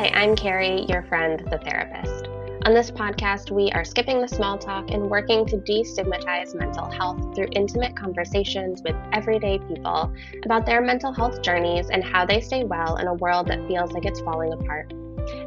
[0.00, 2.26] Hi, I'm Kari, your friend, the therapist.
[2.64, 7.34] On this podcast, we are skipping the small talk and working to destigmatize mental health
[7.34, 10.10] through intimate conversations with everyday people
[10.42, 13.92] about their mental health journeys and how they stay well in a world that feels
[13.92, 14.90] like it's falling apart.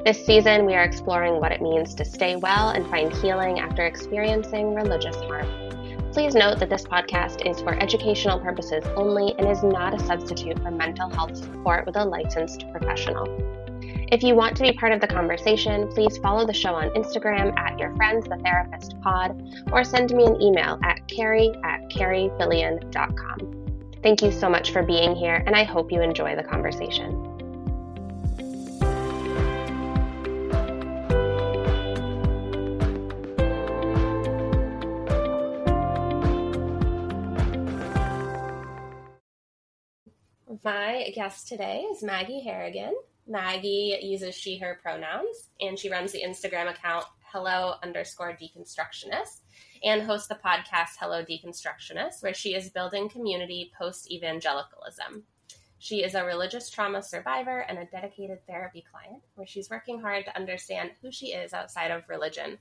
[0.06, 3.88] This season, we are exploring what it means to stay well and find healing after
[3.88, 5.48] experiencing religious harm.
[6.12, 10.62] Please note that this podcast is for educational purposes only and is not a substitute
[10.62, 13.63] for mental health support with a licensed professional.
[14.14, 17.58] If you want to be part of the conversation, please follow the show on Instagram
[17.58, 23.92] at Your Friends the Therapist Pod or send me an email at kari at karifillian.com.
[24.04, 27.10] Thank you so much for being here, and I hope you enjoy the conversation.
[40.64, 42.94] My guest today is Maggie Harrigan.
[43.28, 49.42] Maggie uses she, her pronouns, and she runs the Instagram account hello underscore deconstructionist
[49.84, 55.24] and hosts the podcast Hello Deconstructionist, where she is building community post evangelicalism.
[55.80, 60.26] She is a religious trauma survivor and a dedicated therapy client, where she's working hard
[60.26, 62.58] to understand who she is outside of religion.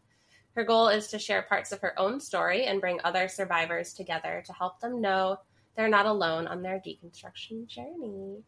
[0.54, 4.42] Her goal is to share parts of her own story and bring other survivors together
[4.46, 5.38] to help them know
[5.76, 8.42] they're not alone on their deconstruction journey.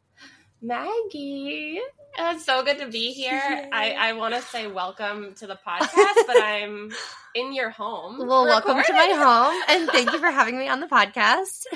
[0.67, 1.79] Maggie,
[2.19, 3.69] it's so good to be here.
[3.70, 6.91] I, I want to say welcome to the podcast, but I'm
[7.34, 8.27] in your home.
[8.27, 11.67] Well, welcome to my home, and thank you for having me on the podcast.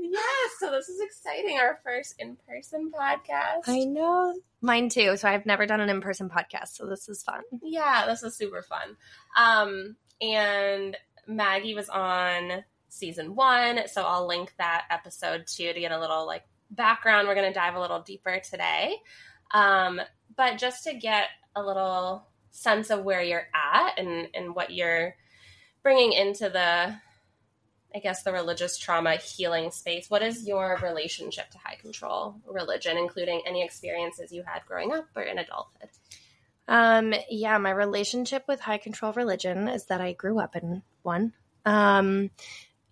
[0.00, 1.58] Yes, so this is exciting.
[1.58, 3.64] Our first in person podcast.
[3.66, 4.40] I know.
[4.62, 5.18] Mine too.
[5.18, 7.42] So I've never done an in person podcast, so this is fun.
[7.62, 8.96] Yeah, this is super fun.
[9.36, 10.96] Um, and
[11.26, 16.26] Maggie was on season one, so I'll link that episode too to get a little
[16.26, 17.28] like background.
[17.28, 18.96] We're going to dive a little deeper today.
[19.52, 20.00] Um,
[20.36, 25.14] but just to get a little sense of where you're at and, and what you're
[25.82, 26.94] bringing into the,
[27.94, 32.96] I guess, the religious trauma healing space, what is your relationship to high control religion,
[32.96, 35.88] including any experiences you had growing up or in adulthood?
[36.68, 41.32] Um, yeah, my relationship with high control religion is that I grew up in one.
[41.64, 42.30] Um,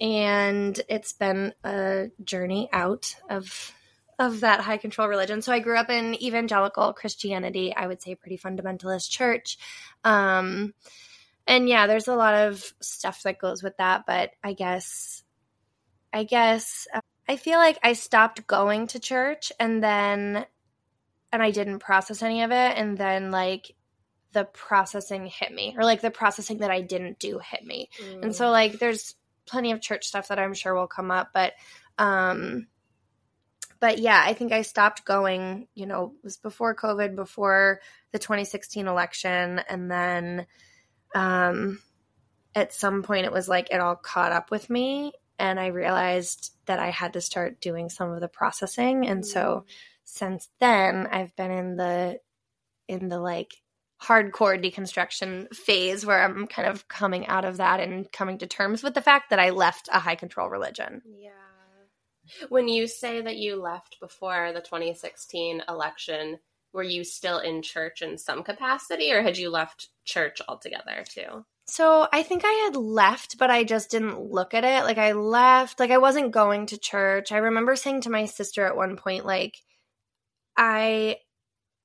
[0.00, 3.72] and it's been a journey out of
[4.18, 5.42] of that high control religion.
[5.42, 9.58] So I grew up in evangelical Christianity, I would say pretty fundamentalist church.
[10.04, 10.72] Um,
[11.46, 15.22] and yeah, there's a lot of stuff that goes with that, but I guess
[16.12, 16.88] I guess
[17.28, 20.46] I feel like I stopped going to church and then
[21.32, 23.74] and I didn't process any of it and then like
[24.32, 27.90] the processing hit me or like the processing that I didn't do hit me.
[28.02, 28.22] Mm.
[28.24, 29.14] And so like there's
[29.46, 31.54] plenty of church stuff that I'm sure will come up, but
[31.98, 32.66] um
[33.78, 37.80] but yeah, I think I stopped going, you know, it was before COVID, before
[38.12, 40.46] the 2016 election and then
[41.14, 41.80] um
[42.54, 46.52] at some point it was like it all caught up with me and I realized
[46.66, 49.72] that I had to start doing some of the processing and so mm.
[50.04, 52.18] since then I've been in the
[52.88, 53.54] in the like
[54.02, 58.82] hardcore deconstruction phase where I'm kind of coming out of that and coming to terms
[58.82, 61.02] with the fact that I left a high control religion.
[61.06, 61.30] Yeah.
[62.48, 66.38] When you say that you left before the 2016 election,
[66.72, 71.44] were you still in church in some capacity or had you left church altogether too?
[71.68, 74.84] So I think I had left, but I just didn't look at it.
[74.84, 77.32] Like I left, like I wasn't going to church.
[77.32, 79.56] I remember saying to my sister at one point, like,
[80.56, 81.16] I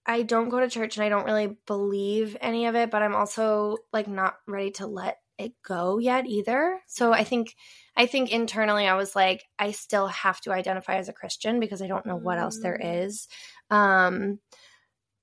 [0.05, 3.15] I don't go to church and I don't really believe any of it, but I'm
[3.15, 6.79] also like not ready to let it go yet either.
[6.87, 7.55] So I think
[7.95, 11.81] I think internally I was like I still have to identify as a Christian because
[11.81, 13.27] I don't know what else there mm.
[13.69, 14.39] Um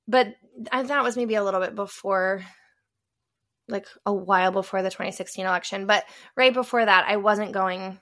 [0.06, 0.34] but
[0.72, 2.44] I that was maybe a little bit before
[3.68, 6.04] like a while before the 2016 election, but
[6.36, 8.00] right before that I wasn't going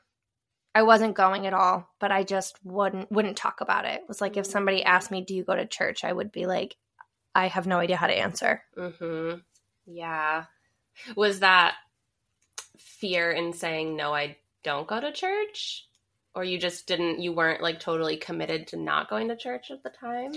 [0.76, 4.02] I wasn't going at all, but I just wouldn't wouldn't talk about it.
[4.02, 6.44] It was like if somebody asked me, "Do you go to church?" I would be
[6.44, 6.76] like,
[7.34, 9.38] "I have no idea how to answer." Mm-hmm.
[9.86, 10.44] Yeah.
[11.16, 11.76] Was that
[12.76, 14.12] fear in saying no?
[14.12, 15.86] I don't go to church,
[16.34, 17.20] or you just didn't?
[17.22, 20.34] You weren't like totally committed to not going to church at the time.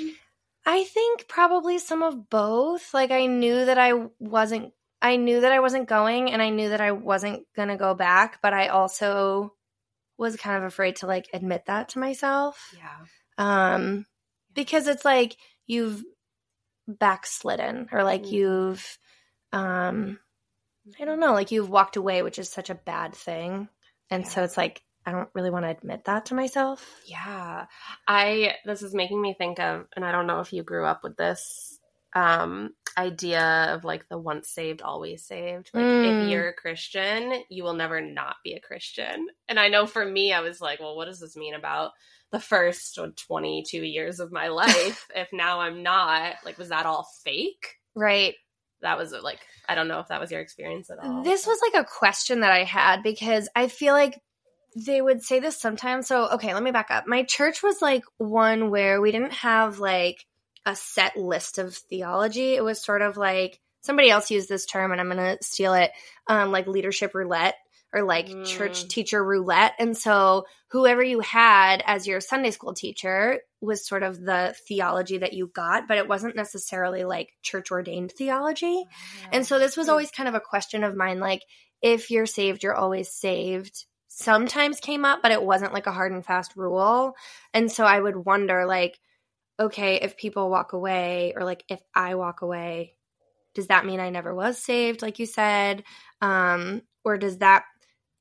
[0.65, 2.94] I think probably some of both.
[2.94, 4.71] Like I knew that I wasn't.
[5.01, 8.39] I knew that I wasn't going, and I knew that I wasn't gonna go back,
[8.41, 9.53] but I also
[10.19, 12.75] was kind of afraid to like admit that to myself.
[12.77, 13.06] Yeah.
[13.38, 14.06] Um
[14.54, 16.04] because it's like you've
[16.88, 18.36] backslidden or like mm-hmm.
[18.36, 18.98] you've
[19.54, 20.19] um
[21.00, 23.69] I don't know, like you've walked away, which is such a bad thing.
[24.10, 24.30] And yeah.
[24.30, 26.86] so it's like I don't really want to admit that to myself.
[27.06, 27.65] Yeah.
[28.07, 31.04] I this is making me think of and I don't know if you grew up
[31.04, 31.78] with this
[32.13, 35.69] um idea of like the once saved always saved.
[35.73, 36.23] Like mm.
[36.23, 39.27] if you're a christian you will never not be a christian.
[39.47, 41.91] And i know for me i was like well what does this mean about
[42.31, 45.07] the first 22 years of my life?
[45.15, 47.75] If now i'm not like was that all fake?
[47.95, 48.35] Right.
[48.81, 51.23] That was like i don't know if that was your experience at all.
[51.23, 54.19] This was like a question that i had because i feel like
[54.75, 56.07] they would say this sometimes.
[56.07, 57.05] So okay let me back up.
[57.07, 60.25] My church was like one where we didn't have like
[60.65, 62.53] a set list of theology.
[62.53, 65.73] It was sort of like somebody else used this term, and I'm going to steal
[65.73, 65.91] it,
[66.27, 67.56] um, like leadership roulette
[67.94, 68.45] or like mm.
[68.45, 69.73] church teacher roulette.
[69.79, 75.17] And so whoever you had as your Sunday school teacher was sort of the theology
[75.17, 78.85] that you got, but it wasn't necessarily like church ordained theology.
[78.85, 79.29] Yeah.
[79.33, 81.41] And so this was always kind of a question of mine like
[81.81, 83.85] if you're saved, you're always saved.
[84.07, 87.15] Sometimes came up, but it wasn't like a hard and fast rule.
[87.53, 89.00] And so I would wonder like
[89.59, 92.95] okay, if people walk away or like if I walk away,
[93.53, 95.83] does that mean I never was saved, like you said?
[96.21, 97.65] Um, or does that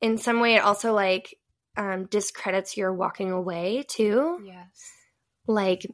[0.01, 1.37] in some way it also like
[1.77, 4.41] um, discredits your walking away too?
[4.45, 4.91] Yes.
[5.47, 5.87] Like,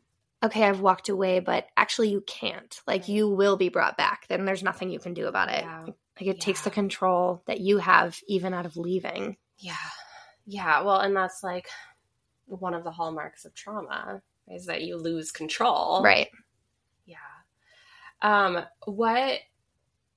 [0.42, 2.80] okay, I've walked away, but actually you can't.
[2.86, 3.08] Like, right.
[3.08, 4.26] you will be brought back.
[4.28, 5.62] Then there's nothing you can do about it.
[5.64, 5.82] Yeah.
[5.84, 6.44] Like, it yeah.
[6.44, 9.36] takes the control that you have even out of leaving.
[9.58, 9.76] Yeah.
[10.46, 10.82] Yeah.
[10.82, 11.68] Well, and that's like
[12.46, 16.02] one of the hallmarks of trauma is that you lose control.
[16.02, 16.28] Right.
[17.06, 17.16] Yeah.
[18.22, 19.40] Um, what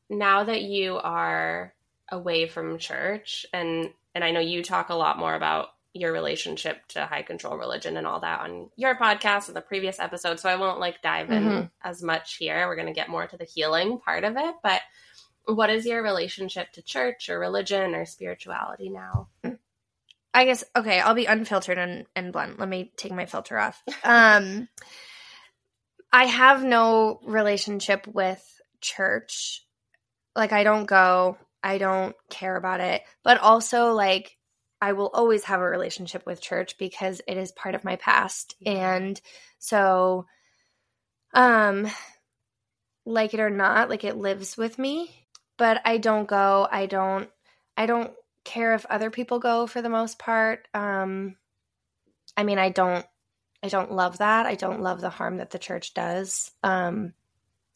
[0.10, 1.74] now that you are
[2.10, 6.86] away from church and and I know you talk a lot more about your relationship
[6.88, 10.50] to high control religion and all that on your podcast and the previous episode, so
[10.50, 11.66] I won't like dive in mm-hmm.
[11.84, 12.68] as much here.
[12.68, 14.82] We're going to get more to the healing part of it, but
[15.46, 19.30] what is your relationship to church or religion or spirituality now?
[20.38, 22.60] I guess okay, I'll be unfiltered and, and blunt.
[22.60, 23.82] Let me take my filter off.
[24.04, 24.70] Um
[26.14, 28.44] I have no relationship with
[28.80, 29.66] church.
[30.36, 33.02] Like I don't go, I don't care about it.
[33.24, 34.38] But also like
[34.80, 38.56] I will always have a relationship with church because it is part of my past.
[38.64, 39.20] And
[39.58, 40.28] so
[41.34, 41.88] um
[43.08, 45.10] like it or not, like it lives with me,
[45.58, 47.28] but I don't go, I don't
[47.76, 48.14] I don't
[48.48, 50.68] care if other people go for the most part.
[50.74, 51.36] Um,
[52.36, 53.06] I mean, I don't,
[53.62, 54.46] I don't love that.
[54.46, 56.52] I don't love the harm that the church does.
[56.64, 57.14] Um,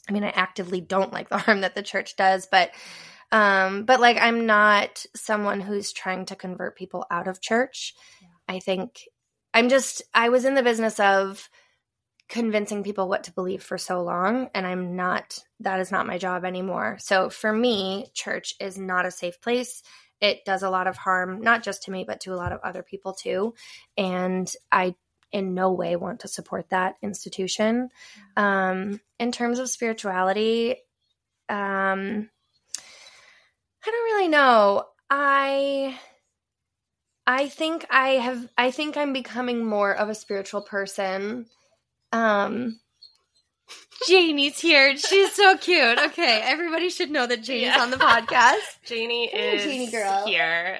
[0.09, 2.71] I mean, I actively don't like the harm that the church does, but,
[3.31, 7.93] um, but like, I'm not someone who's trying to convert people out of church.
[8.21, 8.27] Yeah.
[8.47, 9.07] I think
[9.53, 11.49] I'm just, I was in the business of
[12.29, 16.17] convincing people what to believe for so long, and I'm not, that is not my
[16.17, 16.97] job anymore.
[16.99, 19.83] So for me, church is not a safe place
[20.21, 22.59] it does a lot of harm, not just to me, but to a lot of
[22.63, 23.53] other people too.
[23.97, 24.95] And I
[25.31, 27.89] in no way want to support that institution.
[28.35, 30.75] Um, in terms of spirituality,
[31.49, 32.29] um,
[33.85, 34.85] I don't really know.
[35.09, 35.97] I
[37.25, 41.47] I think I have I think I'm becoming more of a spiritual person.
[42.11, 42.79] Um
[44.07, 44.95] Janie's here.
[44.97, 45.99] She's so cute.
[45.99, 47.81] Okay, everybody should know that Janie's yeah.
[47.81, 48.55] on the podcast.
[48.85, 50.25] Janie is Janie girl.
[50.25, 50.79] here,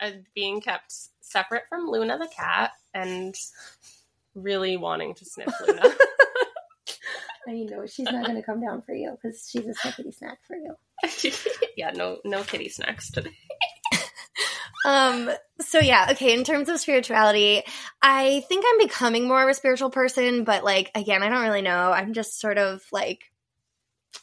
[0.00, 3.34] uh, being kept separate from Luna the cat, and
[4.34, 5.82] really wanting to sniff Luna.
[7.48, 10.38] I know she's not going to come down for you because she's a snippety snack
[10.46, 10.76] for you.
[11.76, 13.30] yeah, no, no kitty snacks today
[14.84, 17.62] um so yeah okay in terms of spirituality
[18.00, 21.62] i think i'm becoming more of a spiritual person but like again i don't really
[21.62, 21.92] know.
[21.92, 23.24] I'm just sort of like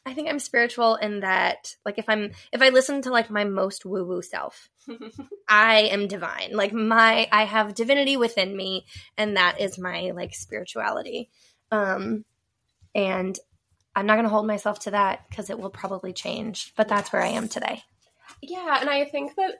[0.06, 3.44] i think i'm spiritual in that like if i'm if i listen to like my
[3.44, 4.70] most woo woo self
[5.48, 6.52] i am divine.
[6.54, 8.86] Like my i have divinity within me
[9.18, 11.30] and that is my like spirituality.
[11.72, 12.26] Um
[12.96, 13.38] and
[13.96, 17.12] i'm not going to hold myself to that because it will probably change but that's
[17.12, 17.84] where i am today.
[18.42, 19.56] Yeah and i think that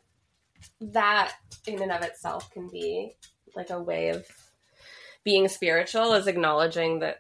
[0.82, 1.34] that
[1.66, 3.14] in and of itself can be
[3.56, 4.26] like a way of
[5.24, 7.18] being spiritual is acknowledging that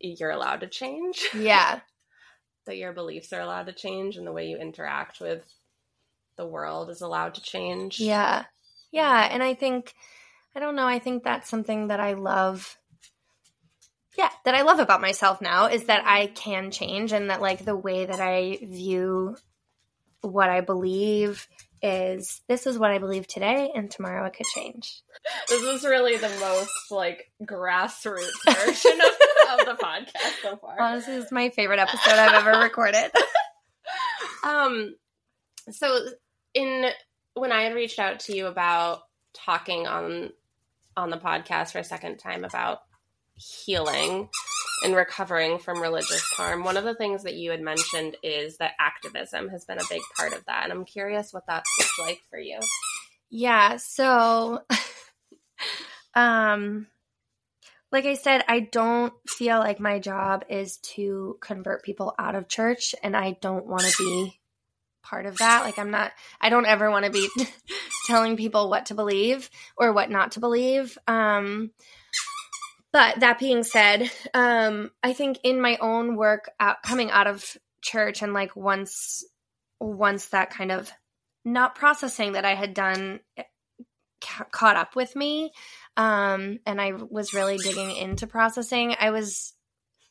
[0.00, 1.26] you're allowed to change.
[1.34, 1.80] Yeah.
[2.66, 5.42] that your beliefs are allowed to change and the way you interact with
[6.36, 7.98] the world is allowed to change.
[7.98, 8.44] Yeah.
[8.92, 9.28] Yeah.
[9.30, 9.94] And I think,
[10.54, 12.76] I don't know, I think that's something that I love.
[14.16, 17.64] Yeah, that I love about myself now is that I can change and that, like,
[17.64, 19.36] the way that I view
[20.22, 21.46] what I believe
[21.82, 25.02] is this is what I believe today, and tomorrow it could change.
[25.48, 30.80] This is really the most like grassroots version of, of the podcast so far.
[30.80, 33.10] Honestly, this is my favorite episode I've ever recorded.
[34.44, 34.94] um,
[35.70, 36.06] so
[36.54, 36.86] in
[37.34, 39.00] when I had reached out to you about
[39.34, 40.30] talking on
[40.96, 42.80] on the podcast for a second time about
[43.36, 44.28] healing,
[44.84, 46.64] in recovering from religious harm.
[46.64, 50.00] One of the things that you had mentioned is that activism has been a big
[50.16, 50.64] part of that.
[50.64, 51.68] And I'm curious what that's
[51.98, 52.58] like for you.
[53.30, 53.76] Yeah.
[53.76, 54.62] So,
[56.14, 56.86] um,
[57.90, 62.48] like I said, I don't feel like my job is to convert people out of
[62.48, 64.40] church, and I don't want to be
[65.02, 65.62] part of that.
[65.64, 67.28] Like, I'm not, I don't ever want to be
[68.06, 70.98] telling people what to believe or what not to believe.
[71.06, 71.70] Um,
[72.92, 77.56] but that being said, um, I think in my own work out, coming out of
[77.82, 79.24] church and like once
[79.80, 80.90] once that kind of
[81.44, 83.44] not processing that I had done eh,
[84.20, 85.52] ca- caught up with me
[85.96, 89.54] um, and I was really digging into processing, I was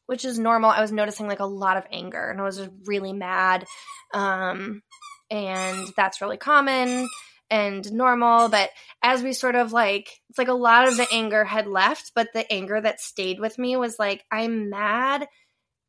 [0.05, 0.69] which is normal.
[0.69, 3.65] I was noticing like a lot of anger and I was really mad.
[4.13, 4.81] Um,
[5.29, 7.09] and that's really common
[7.49, 8.49] and normal.
[8.49, 8.69] But
[9.01, 12.29] as we sort of like, it's like a lot of the anger had left, but
[12.33, 15.27] the anger that stayed with me was like, I'm mad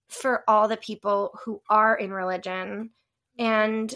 [0.09, 2.91] for all the people who are in religion
[3.38, 3.95] and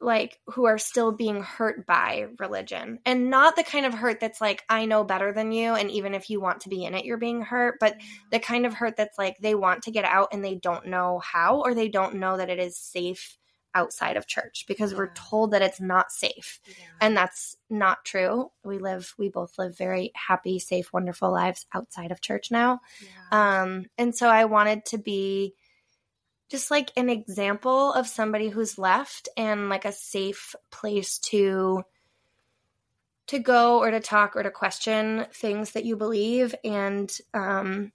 [0.00, 4.42] like who are still being hurt by religion and not the kind of hurt that's
[4.42, 7.06] like i know better than you and even if you want to be in it
[7.06, 8.28] you're being hurt but mm-hmm.
[8.30, 11.18] the kind of hurt that's like they want to get out and they don't know
[11.20, 13.38] how or they don't know that it is safe
[13.76, 14.98] outside of church because yeah.
[14.98, 16.58] we're told that it's not safe.
[16.66, 16.74] Yeah.
[17.02, 18.50] And that's not true.
[18.64, 22.80] We live, we both live very happy, safe, wonderful lives outside of church now.
[23.00, 23.62] Yeah.
[23.62, 25.54] Um, and so I wanted to be
[26.48, 31.84] just like an example of somebody who's left and like a safe place to
[33.26, 37.90] to go or to talk or to question things that you believe and um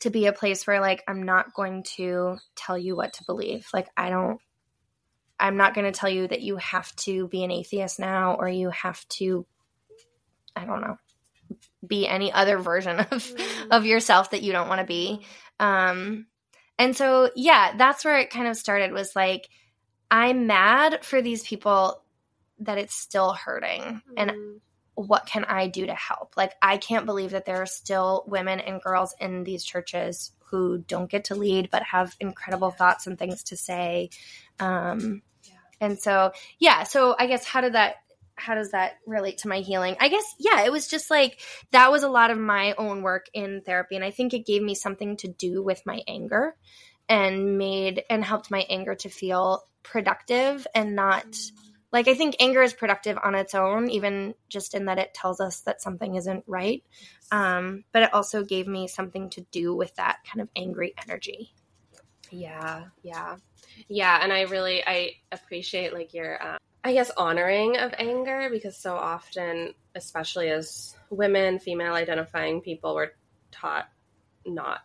[0.00, 3.66] to be a place where like I'm not going to tell you what to believe.
[3.72, 4.38] Like I don't
[5.38, 8.48] I'm not going to tell you that you have to be an atheist now or
[8.48, 9.46] you have to,
[10.54, 10.96] I don't know,
[11.86, 13.66] be any other version of, mm.
[13.70, 15.20] of yourself that you don't want to be.
[15.60, 16.26] Um,
[16.78, 19.48] and so, yeah, that's where it kind of started was like,
[20.10, 22.02] I'm mad for these people
[22.60, 23.82] that it's still hurting.
[23.82, 24.00] Mm.
[24.16, 24.32] And
[24.94, 26.36] what can I do to help?
[26.36, 30.78] Like, I can't believe that there are still women and girls in these churches who
[30.78, 34.10] don't get to lead but have incredible thoughts and things to say.
[34.60, 35.52] Um, yeah.
[35.80, 36.30] And so,
[36.60, 37.96] yeah, so I guess how did that
[38.36, 39.96] how does that relate to my healing?
[40.00, 43.26] I guess, yeah, it was just like that was a lot of my own work
[43.32, 43.96] in therapy.
[43.96, 46.56] And I think it gave me something to do with my anger
[47.08, 51.26] and made and helped my anger to feel productive and not
[51.94, 55.40] like I think anger is productive on its own, even just in that it tells
[55.40, 56.82] us that something isn't right.
[57.30, 61.54] Um, but it also gave me something to do with that kind of angry energy.
[62.32, 63.36] Yeah, yeah,
[63.86, 64.18] yeah.
[64.20, 68.96] And I really I appreciate like your um, I guess honoring of anger because so
[68.96, 73.12] often, especially as women, female identifying people, we're
[73.52, 73.88] taught
[74.44, 74.80] not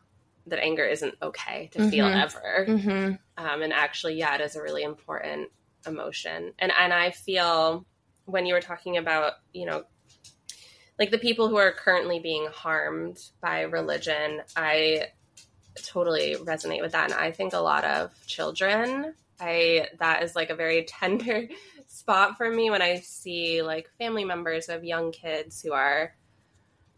[0.45, 1.89] that anger isn't okay to mm-hmm.
[1.89, 2.65] feel ever.
[2.67, 3.43] Mm-hmm.
[3.43, 5.49] Um, and actually, yeah, it is a really important
[5.85, 6.53] emotion.
[6.59, 7.85] And and I feel
[8.25, 9.83] when you were talking about, you know,
[10.97, 15.07] like the people who are currently being harmed by religion, I
[15.75, 20.49] totally resonate with that and I think a lot of children I that is like
[20.49, 21.47] a very tender
[21.87, 26.13] spot for me when I see like family members of young kids who are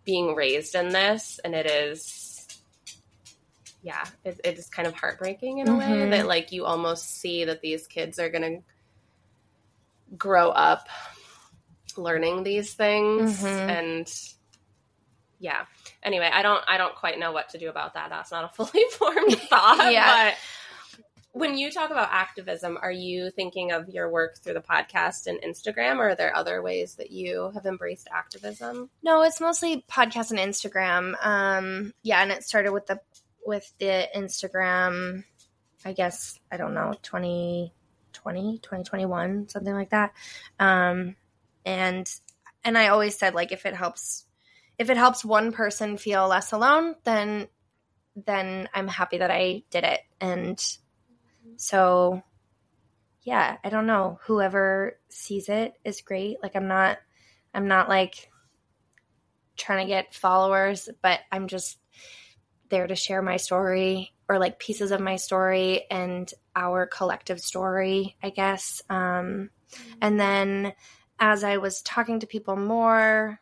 [0.03, 2.30] being raised in this and it is
[3.83, 5.91] yeah, it, it is kind of heartbreaking in a mm-hmm.
[5.91, 8.59] way that like you almost see that these kids are gonna
[10.17, 10.87] grow up
[11.97, 13.69] learning these things mm-hmm.
[13.69, 14.33] and
[15.39, 15.65] yeah
[16.03, 18.47] anyway i don't i don't quite know what to do about that that's not a
[18.55, 20.29] fully formed thought yeah.
[20.29, 20.37] but
[21.33, 25.41] when you talk about activism are you thinking of your work through the podcast and
[25.41, 30.31] instagram or are there other ways that you have embraced activism no it's mostly podcast
[30.31, 32.99] and instagram um yeah and it started with the
[33.45, 35.23] with the instagram
[35.85, 37.73] i guess i don't know 20
[38.13, 40.13] 2020, 2021, something like that.
[40.59, 41.15] Um,
[41.65, 42.09] and
[42.63, 44.25] and I always said like if it helps
[44.77, 47.47] if it helps one person feel less alone, then
[48.15, 50.01] then I'm happy that I did it.
[50.19, 50.61] And
[51.57, 52.21] so
[53.23, 54.19] yeah, I don't know.
[54.23, 56.37] Whoever sees it is great.
[56.41, 56.97] Like I'm not
[57.53, 58.29] I'm not like
[59.57, 61.77] trying to get followers, but I'm just
[62.71, 68.15] there to share my story or like pieces of my story and our collective story,
[68.23, 68.81] I guess.
[68.89, 69.51] Um,
[70.01, 70.73] and then
[71.19, 73.39] as I was talking to people more,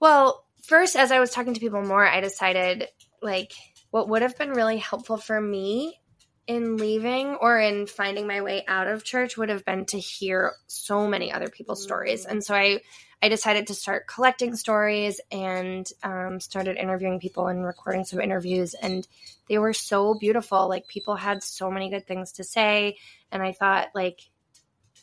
[0.00, 2.88] well, first, as I was talking to people more, I decided
[3.22, 3.52] like
[3.90, 6.01] what would have been really helpful for me
[6.46, 10.52] in leaving or in finding my way out of church would have been to hear
[10.66, 12.24] so many other people's stories.
[12.26, 12.80] And so I
[13.24, 18.74] I decided to start collecting stories and um, started interviewing people and recording some interviews.
[18.74, 19.06] And
[19.48, 20.68] they were so beautiful.
[20.68, 22.96] Like people had so many good things to say.
[23.30, 24.18] And I thought, like,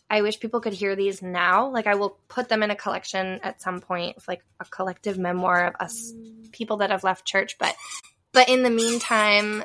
[0.10, 1.69] I wish people could hear these now.
[1.69, 5.67] Like I will put them in a collection at some point, like a collective memoir
[5.67, 6.13] of us
[6.51, 7.58] people that have left church.
[7.58, 7.74] But
[8.34, 9.63] but in the meantime,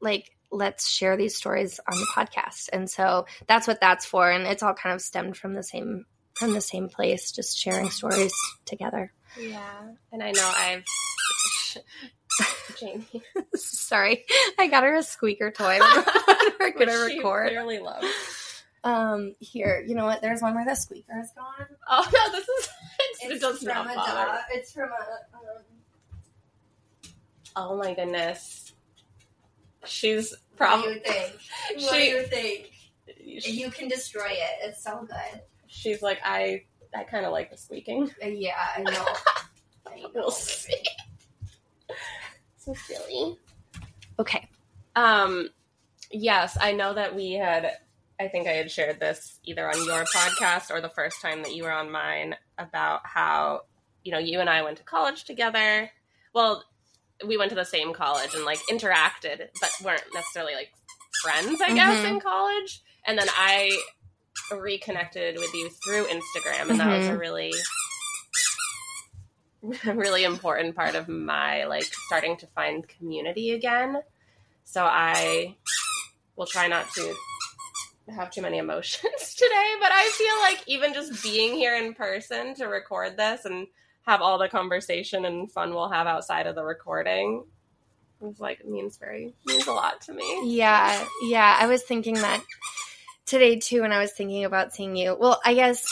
[0.00, 2.68] like let's share these stories on the podcast.
[2.72, 4.30] And so that's what that's for.
[4.30, 6.04] And it's all kind of stemmed from the same
[6.34, 8.32] from the same place, just sharing stories
[8.64, 9.12] together.
[9.40, 9.80] Yeah.
[10.12, 10.84] And I know I've
[12.80, 13.22] Janie.
[13.54, 14.24] Sorry.
[14.58, 15.78] I got her a squeaker toy.
[16.60, 17.48] we're gonna record.
[17.48, 18.06] clearly loves.
[18.84, 20.22] Um, here, you know what?
[20.22, 21.66] There's one where the squeaker is gone.
[21.88, 22.68] Oh no, this is
[23.22, 24.12] It's it does from not a bother.
[24.26, 24.38] dog.
[24.52, 25.36] It's from a.
[25.36, 25.62] Um,
[27.54, 28.71] Oh my goodness.
[29.84, 31.32] She's what do probably you think?
[31.82, 32.70] What do you think?
[33.24, 34.68] You can destroy it.
[34.68, 35.40] It's so good.
[35.66, 38.10] she's like I I kind of like the squeaking.
[38.22, 39.04] Uh, yeah, I know.
[39.86, 40.10] I know.
[40.14, 40.74] We'll see.
[42.58, 43.38] so silly.
[44.18, 44.48] Okay.
[44.94, 45.48] Um,
[46.10, 47.78] yes, I know that we had.
[48.20, 51.54] I think I had shared this either on your podcast or the first time that
[51.54, 53.62] you were on mine about how
[54.04, 55.90] you know you and I went to college together.
[56.34, 56.62] Well,
[57.26, 60.70] we went to the same college and like interacted, but weren't necessarily like
[61.22, 61.60] friends.
[61.60, 62.08] I guess Mhm.
[62.14, 63.76] in college, and then I
[64.50, 67.18] reconnected with you through Instagram, and that was a Mhm.
[67.18, 67.52] really
[69.84, 74.02] really important part of my like starting to find community again.
[74.64, 75.56] So I
[76.36, 77.14] will try not to
[78.14, 82.54] have too many emotions today, but I feel like even just being here in person
[82.56, 83.68] to record this and
[84.06, 87.44] have all the conversation and fun we'll have outside of the recording
[88.22, 90.42] is like means very means a lot to me.
[90.44, 91.56] Yeah, yeah.
[91.58, 92.42] I was thinking that
[93.26, 95.16] today too when I was thinking about seeing you.
[95.18, 95.84] Well, I guess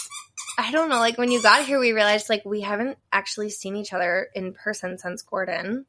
[0.58, 3.76] I don't know, like when you got here we realized like we haven't actually seen
[3.76, 5.86] each other in person since Gordon.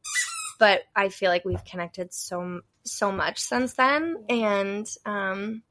[0.59, 5.61] But I feel like we've connected so so much since then and um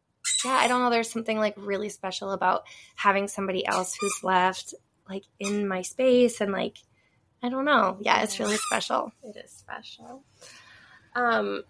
[0.45, 2.63] yeah, I don't know there's something like really special about
[2.95, 4.75] having somebody else who's left
[5.11, 6.79] like in my space and like
[7.43, 7.99] I don't know.
[8.01, 9.13] Yeah, it's really special.
[9.23, 10.23] It is special.
[11.15, 11.65] Um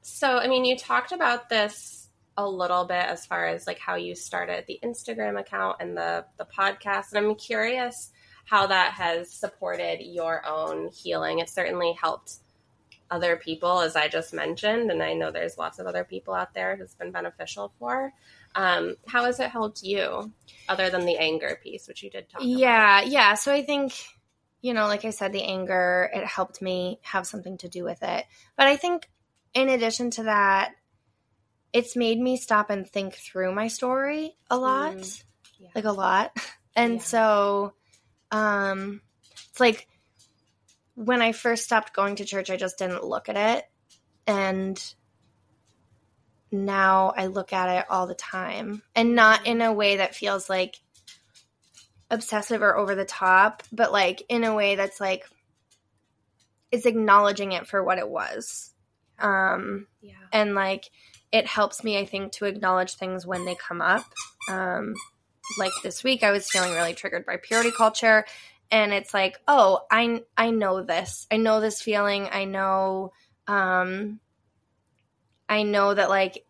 [0.00, 3.96] so I mean you talked about this a little bit as far as like how
[3.96, 8.10] you started the Instagram account and the the podcast and I'm curious
[8.44, 11.38] how that has supported your own healing.
[11.40, 12.34] It certainly helped
[13.10, 16.54] other people as I just mentioned and I know there's lots of other people out
[16.54, 18.12] there who's been beneficial for.
[18.54, 20.32] Um how has it helped you
[20.68, 22.56] other than the anger piece which you did talk about?
[22.56, 23.34] Yeah, yeah.
[23.34, 23.92] So I think,
[24.62, 28.02] you know, like I said, the anger, it helped me have something to do with
[28.02, 28.24] it.
[28.56, 29.08] But I think
[29.54, 30.72] in addition to that,
[31.72, 34.96] it's made me stop and think through my story a lot.
[34.96, 35.22] Mm,
[35.58, 35.68] yeah.
[35.74, 36.36] Like a lot.
[36.76, 36.98] And Yeah.
[37.00, 37.72] so
[38.30, 39.00] um
[39.50, 39.88] it's like
[40.94, 43.64] when I first stopped going to church, I just didn't look at it.
[44.26, 44.94] And
[46.52, 50.48] now I look at it all the time and not in a way that feels
[50.50, 50.78] like
[52.10, 55.24] obsessive or over the top, but like in a way that's like
[56.72, 58.72] it's acknowledging it for what it was.
[59.18, 60.14] Um Yeah.
[60.32, 60.90] and like
[61.32, 64.04] it helps me I think to acknowledge things when they come up.
[64.48, 64.94] Um
[65.58, 68.24] like this week I was feeling really triggered by purity culture
[68.72, 71.26] and it's like, "Oh, I I know this.
[71.30, 72.28] I know this feeling.
[72.30, 73.12] I know
[73.48, 74.20] um
[75.50, 76.44] I know that like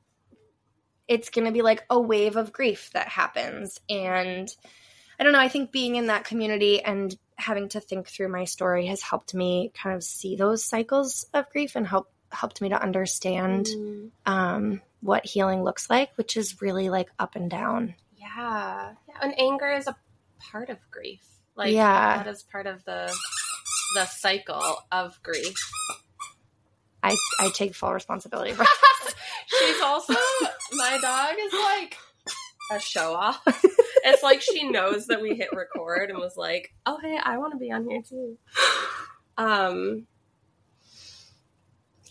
[1.08, 4.48] it's going to be like a wave of grief that happens and
[5.18, 8.44] I don't know, I think being in that community and having to think through my
[8.44, 12.68] story has helped me kind of see those cycles of grief and help helped me
[12.68, 14.10] to understand Mm.
[14.26, 17.94] um what healing looks like, which is really like up and down.
[18.16, 18.92] Yeah.
[19.08, 19.14] yeah.
[19.22, 19.96] And anger is a
[20.52, 21.22] part of grief.
[21.56, 22.18] Like Yeah.
[22.22, 23.12] that is part of the
[23.94, 25.58] the cycle of grief.
[27.02, 28.64] I I take full responsibility for
[29.58, 30.14] She's also
[30.72, 31.96] my dog is like
[32.72, 33.42] a show off.
[34.04, 37.52] it's like she knows that we hit record and was like, "Oh, hey, I want
[37.52, 38.36] to be on here too."
[39.36, 40.06] Um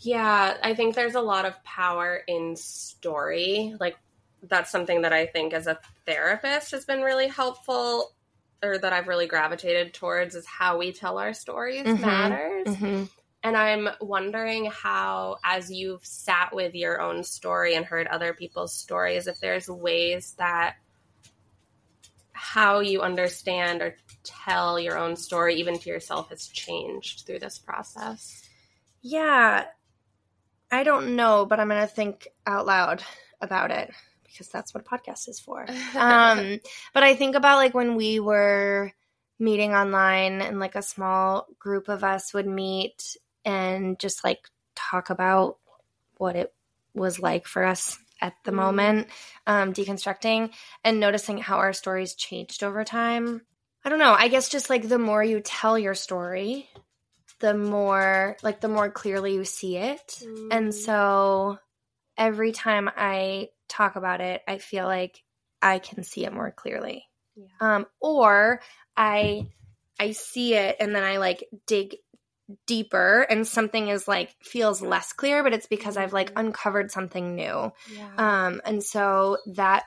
[0.02, 3.75] Yeah, I think there's a lot of power in story.
[3.80, 3.97] Like
[4.43, 8.13] that's something that I think as a therapist has been really helpful
[8.63, 11.99] or that I've really gravitated towards is how we tell our stories Mhm.
[11.99, 12.67] matters.
[12.67, 13.10] Mhm.
[13.41, 18.73] And I'm wondering how, as you've sat with your own story and heard other people's
[18.73, 20.75] stories, if there's ways that
[22.34, 27.58] how you understand or tell your own story, even to yourself, has changed through this
[27.58, 28.43] process.
[29.02, 29.65] Yeah.
[30.71, 33.04] I don't know, but I'm going to think out loud
[33.41, 33.91] about it
[34.23, 35.65] because that's what a podcast is for.
[35.95, 36.60] um,
[36.93, 38.93] but I think about like when we were
[39.39, 43.17] meeting online and like a small group of us would meet
[43.50, 44.40] and just like
[44.76, 45.58] talk about
[46.18, 46.54] what it
[46.94, 48.56] was like for us at the mm.
[48.56, 49.08] moment,
[49.48, 50.52] um, deconstructing
[50.84, 53.42] and noticing how our stories changed over time.
[53.84, 54.16] I don't know.
[54.18, 56.70] I guess just like the more you tell your story,
[57.40, 60.22] the more like the more clearly you see it.
[60.22, 60.48] Mm.
[60.52, 61.58] And so
[62.18, 65.24] every time I talk about it, I feel like
[65.62, 67.06] I can see it more clearly.
[67.36, 67.48] Yeah.
[67.62, 68.62] Um, or
[68.98, 69.48] I
[69.98, 71.96] I see it and then I like dig
[72.66, 76.48] deeper and something is like feels less clear, but it's because I've like mm-hmm.
[76.48, 77.72] uncovered something new.
[77.94, 78.10] Yeah.
[78.18, 79.86] Um, and so that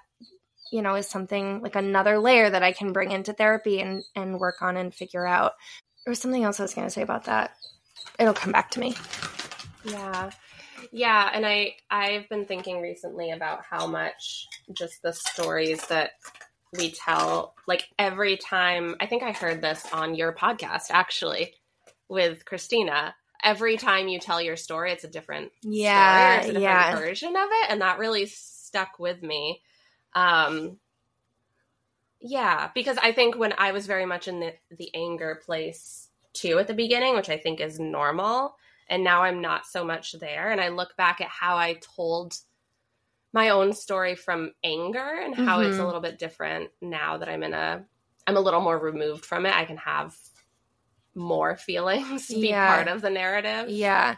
[0.70, 4.38] you know is something like another layer that I can bring into therapy and and
[4.38, 5.52] work on and figure out.
[6.04, 7.52] There was something else I was going to say about that.
[8.18, 8.94] It'll come back to me.
[9.84, 10.30] Yeah.
[10.90, 16.12] Yeah, and I I've been thinking recently about how much just the stories that
[16.76, 21.54] we tell like every time I think I heard this on your podcast actually
[22.12, 23.14] with Christina.
[23.42, 26.96] Every time you tell your story, it's a different yeah, story, a different yeah.
[26.96, 29.62] version of it, and that really stuck with me.
[30.14, 30.78] Um,
[32.20, 36.58] yeah, because I think when I was very much in the the anger place too
[36.58, 38.54] at the beginning, which I think is normal,
[38.88, 42.36] and now I'm not so much there, and I look back at how I told
[43.32, 45.68] my own story from anger and how mm-hmm.
[45.68, 45.86] it's a mm-hmm.
[45.86, 47.84] little bit different now that I'm in a
[48.26, 49.54] I'm a little more removed from it.
[49.54, 50.14] I can have
[51.14, 52.74] more feelings be yeah.
[52.74, 53.70] part of the narrative.
[53.70, 54.16] Yeah.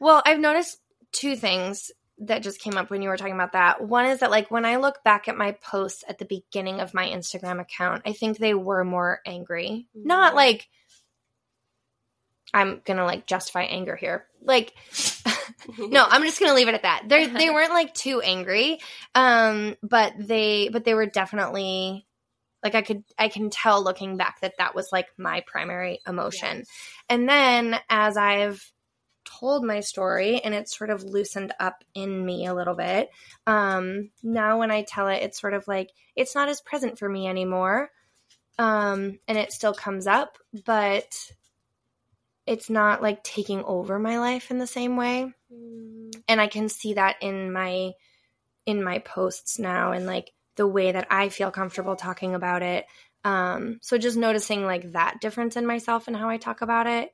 [0.00, 0.78] Well, I've noticed
[1.12, 3.82] two things that just came up when you were talking about that.
[3.82, 6.94] One is that like when I look back at my posts at the beginning of
[6.94, 9.86] my Instagram account, I think they were more angry.
[9.96, 10.06] Mm-hmm.
[10.06, 10.68] Not like
[12.54, 14.26] I'm gonna like justify anger here.
[14.42, 14.72] Like
[15.78, 17.04] no, I'm just gonna leave it at that.
[17.06, 18.78] They they weren't like too angry,
[19.14, 22.06] um, but they but they were definitely
[22.66, 26.58] like I could I can tell looking back that that was like my primary emotion.
[26.58, 26.66] Yes.
[27.08, 28.60] And then as I've
[29.24, 33.08] told my story and it's sort of loosened up in me a little bit,
[33.46, 37.08] um, now when I tell it, it's sort of like it's not as present for
[37.08, 37.90] me anymore.
[38.58, 41.32] Um, and it still comes up, but
[42.46, 45.32] it's not like taking over my life in the same way.
[45.54, 46.16] Mm.
[46.26, 47.92] And I can see that in my
[48.64, 52.86] in my posts now and like the way that I feel comfortable talking about it.
[53.24, 57.12] Um, so just noticing like that difference in myself and how I talk about it,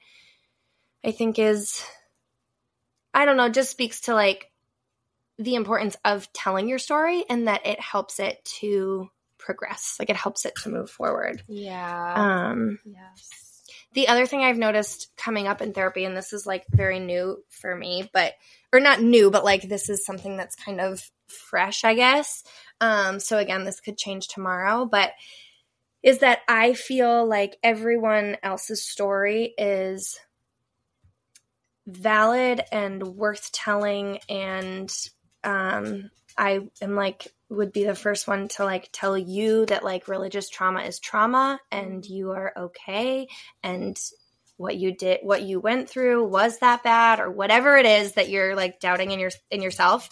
[1.05, 1.85] I think is,
[3.15, 4.51] I don't know, just speaks to like
[5.39, 9.97] the importance of telling your story and that it helps it to progress.
[9.99, 11.43] Like it helps it to move forward.
[11.49, 12.15] Yeah.
[12.15, 13.63] Um, yes.
[13.95, 17.43] The other thing I've noticed coming up in therapy, and this is like very new
[17.49, 18.33] for me, but,
[18.73, 22.45] or not new, but like this is something that's kind of fresh, I guess.
[22.83, 25.13] Um, so again, this could change tomorrow, but
[26.03, 30.19] is that I feel like everyone else's story is
[31.87, 34.93] valid and worth telling and
[35.45, 40.09] um, I am like would be the first one to like tell you that like
[40.09, 43.29] religious trauma is trauma and you are okay
[43.63, 43.97] and
[44.57, 48.29] what you did what you went through was that bad or whatever it is that
[48.31, 50.09] you're like doubting in your in yourself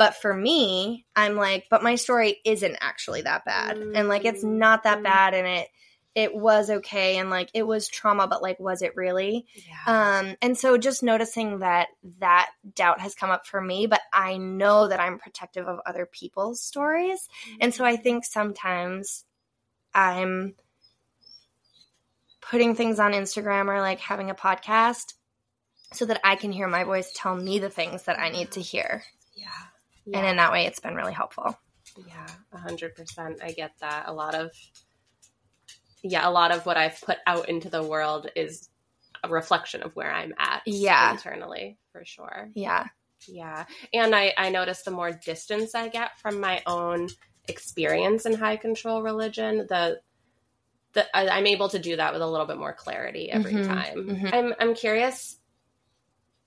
[0.00, 3.94] but for me i'm like but my story isn't actually that bad mm-hmm.
[3.94, 5.04] and like it's not that mm-hmm.
[5.04, 5.68] bad and it
[6.14, 10.22] it was okay and like it was trauma but like was it really yeah.
[10.22, 14.38] um and so just noticing that that doubt has come up for me but i
[14.38, 17.58] know that i'm protective of other people's stories mm-hmm.
[17.60, 18.02] and so i mm-hmm.
[18.02, 19.24] think sometimes
[19.94, 20.54] i'm
[22.40, 25.12] putting things on instagram or like having a podcast
[25.92, 28.62] so that i can hear my voice tell me the things that i need to
[28.62, 29.02] hear
[29.40, 29.46] yeah,
[30.06, 30.18] yeah.
[30.18, 31.58] and in that way it's been really helpful
[32.06, 34.50] yeah 100% i get that a lot of
[36.02, 38.68] yeah, a lot of what I've put out into the world is
[39.22, 40.62] a reflection of where I'm at.
[40.66, 41.10] Yeah.
[41.10, 42.48] Internally, for sure.
[42.54, 42.86] Yeah.
[43.28, 43.66] Yeah.
[43.92, 47.08] And I, I notice the more distance I get from my own
[47.48, 50.00] experience in high control religion, the
[50.92, 53.72] the, I, am able to do that with a little bit more clarity every mm-hmm,
[53.72, 54.08] time.
[54.08, 54.26] Mm-hmm.
[54.34, 55.38] I'm, I'm curious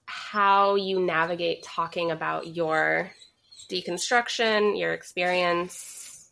[0.03, 3.09] how you navigate talking about your
[3.69, 6.31] deconstruction, your experience,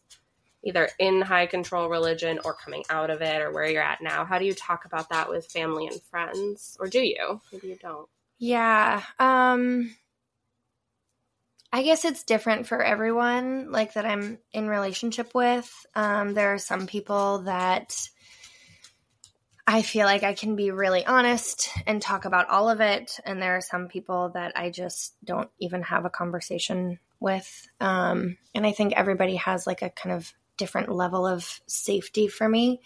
[0.64, 4.26] either in high control religion or coming out of it or where you're at now.
[4.26, 6.78] How do you talk about that with family and friends?
[6.80, 7.42] Or do you?
[7.52, 8.08] Maybe you don't.
[8.38, 9.96] Yeah um
[11.72, 15.72] i guess it's different for everyone like that i'm in relationship with.
[15.96, 17.96] Um there are some people that
[19.68, 23.20] I feel like I can be really honest and talk about all of it.
[23.24, 27.68] And there are some people that I just don't even have a conversation with.
[27.80, 32.48] Um, and I think everybody has like a kind of different level of safety for
[32.48, 32.82] me.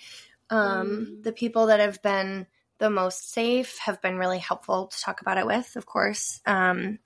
[0.49, 1.23] Um, Mm.
[1.23, 2.45] The people that have been
[2.77, 6.41] the most safe have been really helpful to talk about it with, of course.
[6.45, 6.99] Um,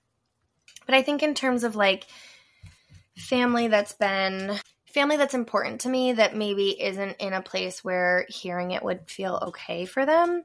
[0.86, 2.06] but I think in terms of like
[3.16, 8.26] family that's been family that's important to me that maybe isn't in a place where
[8.28, 10.42] hearing it would feel okay for them.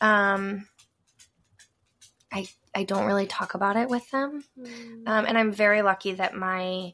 [0.00, 0.66] Um,
[2.34, 4.44] I I don't really talk about it with them,
[5.06, 6.92] um, and I'm very lucky that my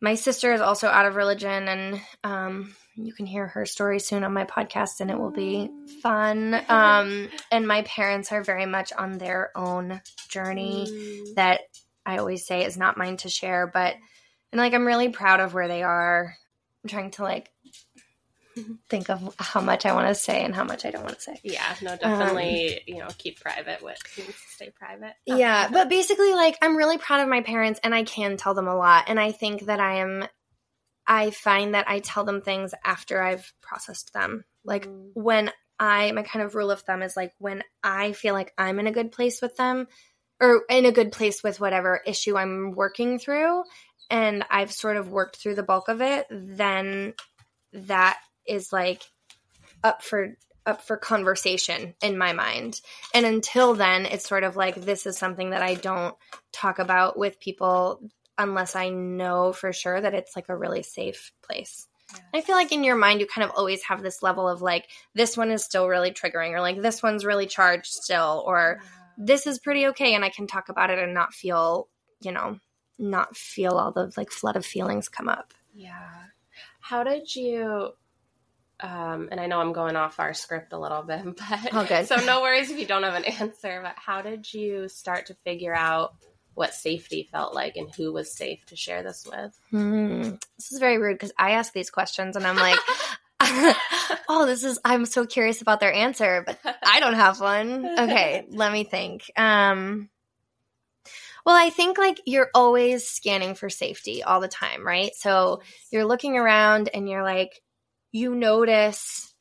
[0.00, 4.24] my sister is also out of religion, and um, you can hear her story soon
[4.24, 5.70] on my podcast, and it will be
[6.02, 6.54] fun.
[6.68, 11.34] Um, and my parents are very much on their own journey Mm.
[11.36, 11.60] that
[12.06, 13.94] I always say is not mine to share, but
[14.52, 16.36] and like I'm really proud of where they are.
[16.82, 17.50] I'm trying to like
[18.88, 21.20] think of how much I want to say and how much I don't want to
[21.20, 21.40] say.
[21.42, 23.98] Yeah, no, definitely, you know, keep private what
[24.50, 25.14] stay private.
[25.26, 28.68] Yeah, but basically like I'm really proud of my parents and I can tell them
[28.68, 30.26] a lot and I think that I am
[31.06, 34.44] I find that I tell them things after I've processed them.
[34.64, 35.10] Like Mm.
[35.14, 38.78] when I my kind of rule of thumb is like when I feel like I'm
[38.78, 39.88] in a good place with them
[40.40, 43.64] or in a good place with whatever issue I'm working through
[44.10, 47.14] and I've sort of worked through the bulk of it, then
[47.72, 49.02] that is like
[49.82, 52.80] up for up for conversation in my mind.
[53.12, 56.14] And until then, it's sort of like this is something that I don't
[56.52, 58.00] talk about with people
[58.38, 61.86] unless I know for sure that it's like a really safe place.
[62.32, 64.88] I feel like in your mind, you kind of always have this level of like,
[65.14, 68.80] this one is still really triggering, or like, this one's really charged still, or
[69.16, 70.14] this is pretty okay.
[70.14, 71.88] And I can talk about it and not feel,
[72.20, 72.58] you know,
[72.98, 75.54] not feel all the like flood of feelings come up.
[75.74, 76.08] Yeah.
[76.80, 77.92] How did you
[78.80, 82.06] um and I know I'm going off our script a little bit, but All good.
[82.06, 85.34] so no worries if you don't have an answer, but how did you start to
[85.44, 86.14] figure out
[86.54, 89.58] what safety felt like and who was safe to share this with?
[89.70, 90.22] Hmm.
[90.56, 92.78] This is very rude because I ask these questions and I'm like,
[94.28, 97.84] oh, this is, I'm so curious about their answer, but I don't have one.
[97.98, 99.28] Okay, let me think.
[99.36, 100.08] Um,
[101.44, 105.12] well, I think like you're always scanning for safety all the time, right?
[105.14, 105.60] So
[105.90, 107.60] you're looking around and you're like,
[108.14, 109.34] you notice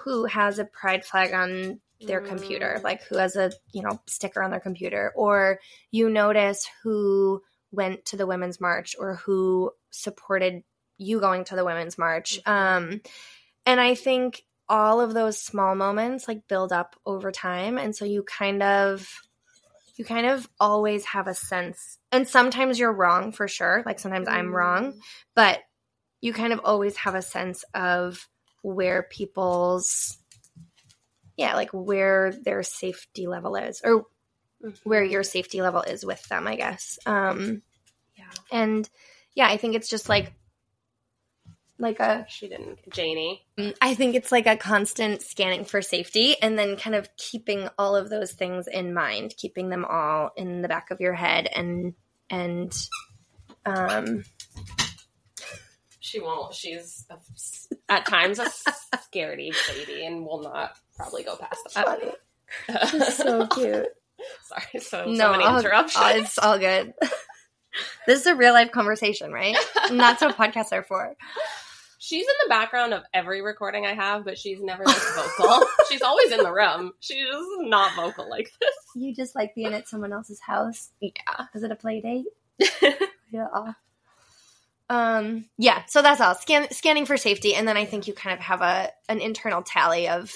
[0.00, 2.82] who has a pride flag on their computer, Mm.
[2.82, 5.60] like who has a, you know, sticker on their computer, or
[5.92, 10.62] you notice who went to the women's march or who supported
[10.98, 12.40] you going to the women's march.
[12.44, 12.50] Mhm.
[12.52, 13.00] Um
[13.64, 18.04] and I think all of those small moments like build up over time and so
[18.04, 19.08] you kind of
[19.94, 24.26] you kind of always have a sense and sometimes you're wrong for sure like sometimes
[24.28, 25.00] i'm wrong
[25.36, 25.60] but
[26.26, 28.28] you kind of always have a sense of
[28.62, 30.18] where people's
[31.36, 34.06] yeah like where their safety level is or
[34.64, 34.78] Mhm.
[34.84, 37.62] where your safety level is with them i guess um
[38.16, 38.24] yeah.
[38.50, 38.88] and
[39.34, 40.32] yeah i think it's just like
[41.78, 43.44] like a She didn't Janie.
[43.82, 47.94] I think it's like a constant scanning for safety and then kind of keeping all
[47.94, 51.92] of those things in mind, keeping them all in the back of your head and
[52.30, 52.74] and
[53.66, 54.24] um
[56.06, 56.54] She won't.
[56.54, 57.16] She's a,
[57.92, 58.44] at times a
[59.12, 63.12] scaredy baby and will not probably go past that.
[63.16, 63.88] so cute.
[64.44, 66.04] Sorry, so, no, so many I'll- interruptions.
[66.04, 66.94] oh, it's all good.
[68.06, 69.56] this is a real life conversation, right?
[69.90, 71.16] And that's what podcasts are for.
[71.98, 75.66] She's in the background of every recording I have, but she's never this vocal.
[75.90, 76.92] she's always in the room.
[77.00, 78.74] She's just not vocal like this.
[78.94, 80.92] You just like being at someone else's house.
[81.00, 81.46] Yeah.
[81.52, 82.26] Is it a play date?
[83.32, 83.72] yeah.
[84.88, 86.34] Um, yeah, so that's all.
[86.34, 89.62] Scan, scanning for safety, and then I think you kind of have a an internal
[89.62, 90.32] tally of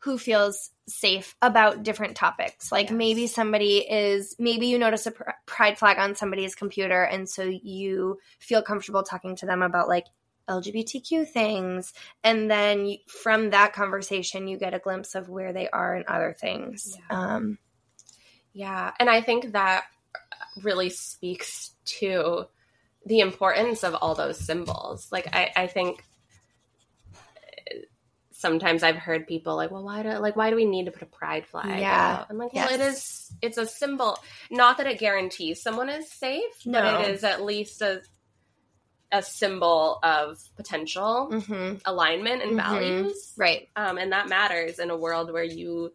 [0.00, 2.70] who feels safe about different topics.
[2.70, 2.96] Like Yes.
[2.96, 7.42] maybe somebody is maybe you notice a pr- pride flag on somebody's computer, and so
[7.42, 10.04] you feel comfortable talking to them about like
[10.48, 11.92] LGBTQ things,
[12.22, 16.04] and then you, from that conversation, you get a glimpse of where they are in
[16.06, 16.96] other things.
[17.10, 17.34] Yeah.
[17.36, 17.58] Um,
[18.52, 19.84] Yeah, and I think that
[20.62, 22.46] really speaks to
[23.06, 25.08] the importance of all those symbols.
[25.10, 26.04] Like I, I think
[28.32, 31.02] sometimes I've heard people like, "Well, why do like why do we need to put
[31.02, 32.18] a pride flag?" Yeah.
[32.20, 32.26] out?
[32.30, 32.96] I'm like, well, it Yes.
[32.96, 33.32] is.
[33.42, 34.18] It's a symbol.
[34.50, 36.82] Not that it guarantees someone is safe, No.
[36.82, 38.02] but it is at least a
[39.12, 41.80] a symbol of potential mhm.
[41.84, 42.56] alignment and Mhm.
[42.56, 43.32] values.
[43.36, 43.68] Right.
[43.76, 45.92] Um, and that matters in a world where you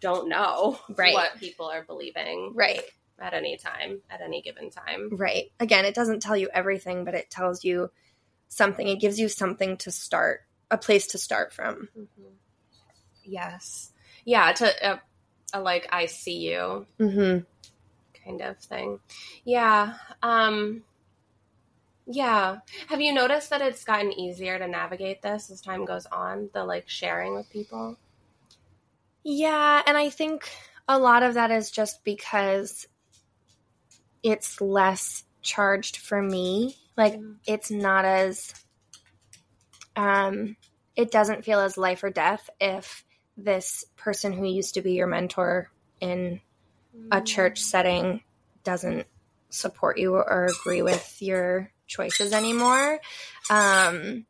[0.00, 1.14] don't know Right.
[1.14, 2.82] what people are believing Right.
[3.20, 5.10] At any time, at any given time.
[5.16, 5.52] Right.
[5.60, 7.90] Again, it doesn't tell you everything, but it tells you
[8.48, 8.86] something.
[8.86, 11.88] It gives you something to start, a place to start from.
[13.24, 13.92] Yes.
[14.24, 14.98] Yeah, to uh,
[15.52, 17.44] a like I see you Mm-hmm.
[18.24, 19.00] kind of thing.
[19.44, 19.94] Yeah.
[20.22, 20.82] Um
[22.06, 22.58] yeah.
[22.88, 26.64] Have you noticed that it's gotten easier to navigate this as time goes on, the
[26.64, 27.96] like sharing with people?
[29.22, 30.50] Yeah, and I think
[30.86, 32.86] a lot of that is just because
[34.24, 36.76] it's less charged for me.
[36.96, 37.36] Like Mm.
[37.46, 38.52] it's not as
[39.94, 40.56] um
[40.96, 43.04] it doesn't feel as life or death if
[43.36, 46.40] this person who used to be your mentor in
[47.10, 48.22] a church setting
[48.62, 49.06] doesn't
[49.50, 52.98] support you or agree with your choices anymore.
[53.50, 54.24] Um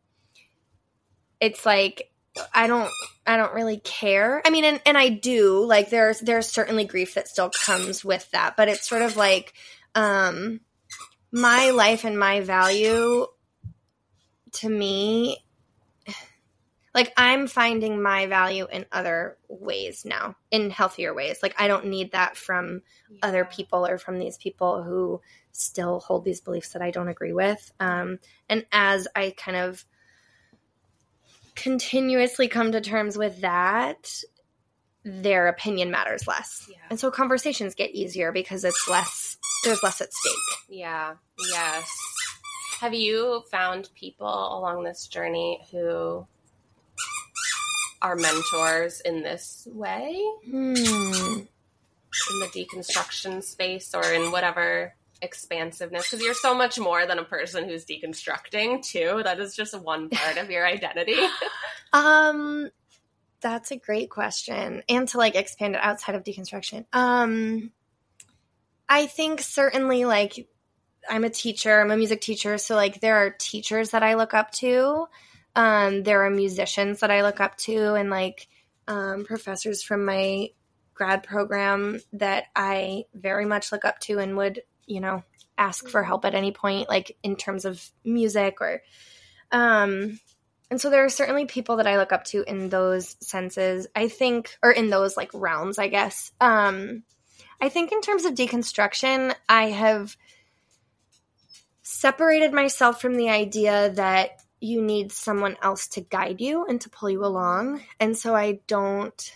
[1.40, 2.10] it's like
[2.52, 2.90] I don't
[3.26, 4.42] I don't really care.
[4.44, 5.64] I mean and, and I do.
[5.64, 9.52] Like there's there's certainly grief that still comes with that, but it's sort of like
[9.94, 10.60] um
[11.32, 13.26] my life and my value
[14.52, 15.44] to me
[16.94, 21.40] like I'm finding my value in other ways now, in healthier ways.
[21.42, 22.82] Like I don't need that from
[23.20, 27.32] other people or from these people who still hold these beliefs that I don't agree
[27.32, 27.72] with.
[27.80, 29.84] Um, and as I kind of
[31.56, 34.22] continuously come to terms with that,
[35.04, 36.66] their opinion matters less.
[36.70, 36.76] Yeah.
[36.90, 40.34] And so conversations get easier because it's less, there's less at stake.
[40.68, 41.14] Yeah.
[41.50, 41.88] Yes.
[42.80, 46.26] Have you found people along this journey who
[48.02, 50.22] are mentors in this way?
[50.44, 50.74] Hmm.
[52.30, 57.24] in the deconstruction space or in whatever expansiveness because you're so much more than a
[57.24, 61.16] person who's deconstructing too that is just one part of your identity
[61.94, 62.70] Um,
[63.44, 64.82] that's a great question.
[64.88, 66.86] And to like expand it outside of deconstruction.
[66.94, 67.70] Um,
[68.88, 70.48] I think certainly like
[71.08, 74.32] I'm a teacher, I'm a music teacher, so like there are teachers that I look
[74.32, 75.06] up to.
[75.54, 78.48] Um, there are musicians that I look up to and like
[78.88, 80.48] um, professors from my
[80.94, 85.22] grad program that I very much look up to and would, you know,
[85.58, 88.82] ask for help at any point, like in terms of music or
[89.52, 90.18] um
[90.74, 93.86] and so there are certainly people that I look up to in those senses.
[93.94, 96.32] I think or in those like realms, I guess.
[96.40, 97.04] Um
[97.60, 100.16] I think in terms of deconstruction, I have
[101.82, 106.90] separated myself from the idea that you need someone else to guide you and to
[106.90, 107.80] pull you along.
[108.00, 109.32] And so I don't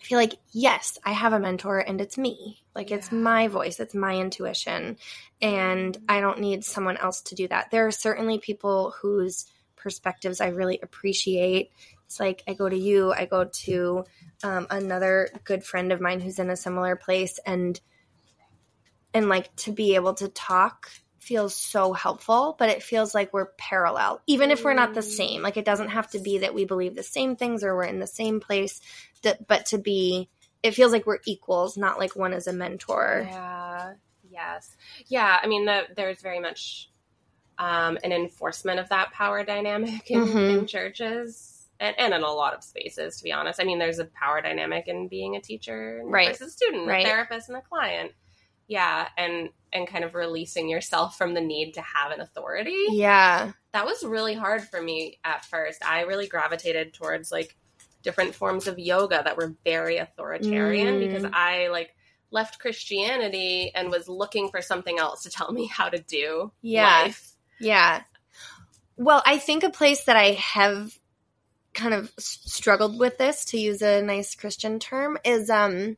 [0.00, 2.64] feel like, yes, I have a mentor and it's me.
[2.74, 4.96] Like it's my voice, it's my intuition.
[5.40, 7.70] And I don't need someone else to do that.
[7.70, 9.46] There are certainly people whose
[9.78, 11.70] perspectives I really appreciate.
[12.06, 14.04] It's like I go to you, I go to
[14.42, 17.78] um, another good friend of mine who's in a similar place, and
[19.14, 23.52] and like to be able to talk feels so helpful, but it feels like we're
[23.58, 25.42] parallel, even if we're not the same.
[25.42, 27.98] Like it doesn't have to be that we believe the same things or we're in
[27.98, 28.80] the same place,
[29.22, 30.30] that, but to be,
[30.62, 33.26] it feels like we're equals, not like one is a mentor.
[33.30, 33.92] yeah
[34.30, 36.90] yes yeah i mean the, there's very much
[37.58, 40.58] um, an enforcement of that power dynamic in, Mhm.
[40.60, 43.98] in churches and, and in a lot of spaces to be honest i mean there's
[43.98, 46.28] a power dynamic in being a teacher Right.
[46.28, 47.04] versus a student Right.
[47.04, 48.12] a therapist and a client
[48.68, 53.52] yeah and and kind of releasing yourself from the need to have an authority Yeah.
[53.72, 55.84] that was really hard for me at first.
[55.84, 57.54] I really gravitated towards like
[58.02, 61.06] different forms of yoga that were very authoritarian Mm.
[61.06, 61.94] because I like
[62.30, 67.02] left Christianity and was looking for something else to tell me how to do Yeah.
[67.02, 67.32] life.
[67.60, 68.02] Yeah.
[68.96, 70.98] Well, I think a place that I have
[71.74, 75.96] kind of struggled with this to use a nice Christian term is um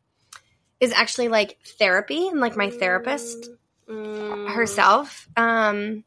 [0.79, 3.51] is actually like therapy and like my therapist
[3.89, 4.53] Mm.
[4.53, 5.29] herself.
[5.37, 6.05] Um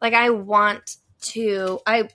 [0.00, 2.08] like I want to I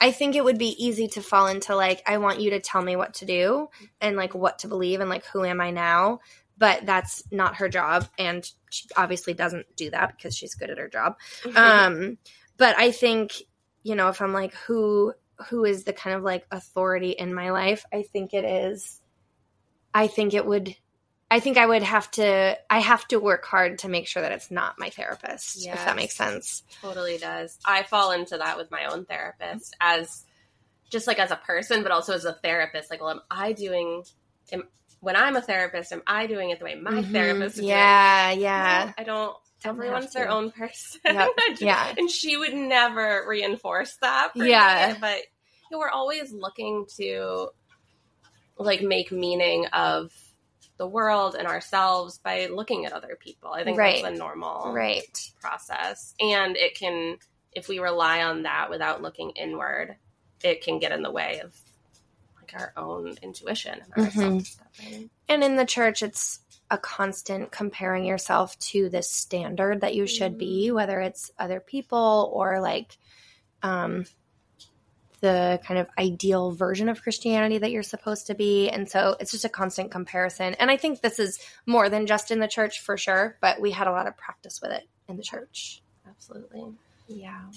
[0.00, 2.82] I think it would be easy to fall into like I want you to tell
[2.82, 3.70] me what to do
[4.00, 6.20] and like what to believe and like who am I now?
[6.58, 10.78] But that's not her job and she obviously doesn't do that because she's good at
[10.78, 11.16] her job
[11.56, 12.18] um
[12.56, 13.42] but i think
[13.82, 15.12] you know if i'm like who
[15.48, 19.00] who is the kind of like authority in my life i think it is
[19.94, 20.74] i think it would
[21.30, 24.32] i think i would have to i have to work hard to make sure that
[24.32, 27.58] it's not my therapist if that makes sense totally does.
[27.64, 30.24] I fall into that with my own therapist as
[30.90, 32.90] just like as a person, but also as a therapist.
[32.90, 34.04] Like, well, am I doing?
[34.52, 34.64] Am,
[35.00, 37.12] when I'm a therapist, am I doing it the way my Mhm.
[37.12, 39.36] therapist is doing yeah yeah I don't.
[39.64, 41.00] Don't Everyone's their own person.
[41.04, 41.28] Yep.
[41.58, 41.92] Yeah.
[41.98, 44.30] and she would never reinforce that.
[44.36, 44.92] Yeah.
[44.92, 45.24] me, but you
[45.72, 47.48] know, we're always looking to
[48.56, 50.12] like make meaning of
[50.76, 53.50] the world and ourselves by looking at other people.
[53.52, 54.00] I think Right.
[54.02, 57.18] that's a normal right process, and it can,
[57.52, 59.96] if we rely on that without looking inward,
[60.44, 61.52] it can get in the way of
[62.52, 64.46] like our own intuition and our Mhm.
[64.46, 65.10] self-discovery.
[65.28, 66.40] And in the church, it's
[66.70, 72.30] a constant comparing yourself to this standard that you should be, whether it's other people
[72.32, 72.98] or like
[73.62, 74.04] um,
[75.20, 78.68] the kind of ideal version of Christianity that you're supposed to be.
[78.68, 80.54] And so it's just a constant comparison.
[80.54, 83.72] And I think this is more than just in the church for sure, but we
[83.72, 85.82] had a lot of practice with it in the church.
[86.06, 86.72] Absolutely.
[87.08, 87.50] Yeah.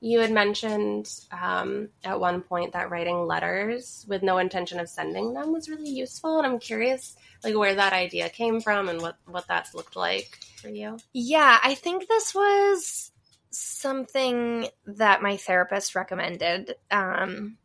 [0.00, 5.34] You had mentioned um, at one point that writing letters with no intention of sending
[5.34, 9.16] them was really useful, and I'm curious, like, where that idea came from and what
[9.26, 10.98] what that's looked like for you.
[11.12, 13.10] Yeah, I think this was
[13.50, 16.74] something that my therapist recommended.
[16.90, 17.56] Um,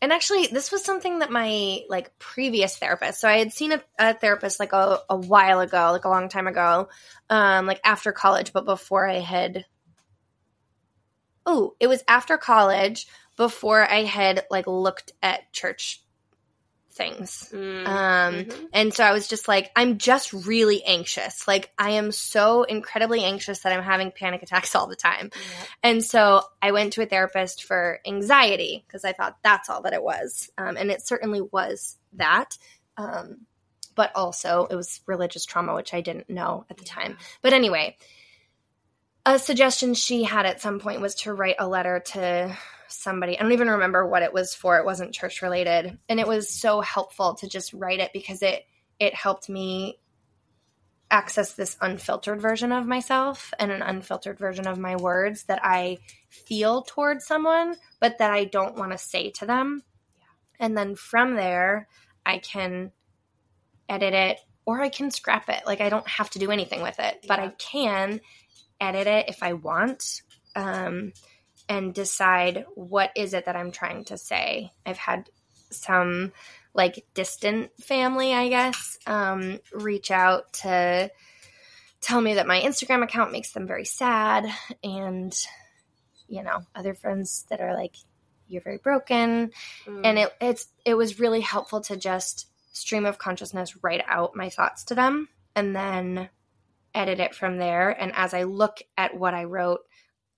[0.00, 3.20] and actually, this was something that my like previous therapist.
[3.20, 6.28] So I had seen a, a therapist like a, a while ago, like a long
[6.28, 6.88] time ago,
[7.30, 9.64] um, like after college, but before I had.
[11.46, 16.02] Oh, it was after college before I had like looked at church
[16.94, 17.48] things.
[17.52, 17.86] Mm.
[17.86, 18.68] Um, Mhm.
[18.74, 21.48] and so I was just like, I'm just really anxious.
[21.48, 25.30] Like, I am so incredibly anxious that I'm having panic attacks all the time.
[25.32, 25.68] Yep.
[25.82, 29.94] And so I went to a therapist for anxiety because I thought that's all that
[29.94, 30.50] it was.
[30.58, 32.58] Um, and it certainly was that.
[32.98, 33.46] Um,
[33.94, 37.16] but also, it was religious trauma, which I didn't know at the time.
[37.42, 37.96] But anyway,
[39.24, 42.56] a suggestion she had at some point was to write a letter to
[42.88, 43.38] somebody.
[43.38, 44.78] I don't even remember what it was for.
[44.78, 45.98] It wasn't church related.
[46.08, 48.64] And it was so helpful to just write it because it
[48.98, 49.98] it helped me
[51.10, 55.98] access this unfiltered version of myself and an unfiltered version of my words that I
[56.30, 59.82] feel towards someone, but that I don't want to say to them.
[60.58, 61.88] And then from there,
[62.24, 62.92] I can
[63.88, 65.62] edit it or I can scrap it.
[65.66, 68.20] Like I don't have to do anything with it, but I can
[68.82, 70.22] edit it if I want.
[70.54, 71.12] Um,
[71.68, 74.72] and decide what is it that I'm trying to say.
[74.84, 75.30] I've had
[75.70, 76.32] some
[76.74, 81.10] like distant family, I guess, um, reach out to
[82.00, 84.44] tell me that my Instagram account makes them very sad,
[84.82, 85.34] and
[86.28, 87.94] you know, other friends that are like,
[88.48, 89.52] "You're very broken,"
[89.86, 90.00] Mm.
[90.04, 94.50] and it it's it was really helpful to just stream of consciousness write out my
[94.50, 96.28] thoughts to them and then
[96.94, 97.90] edit it from there.
[97.90, 99.80] And as i look at what i wrote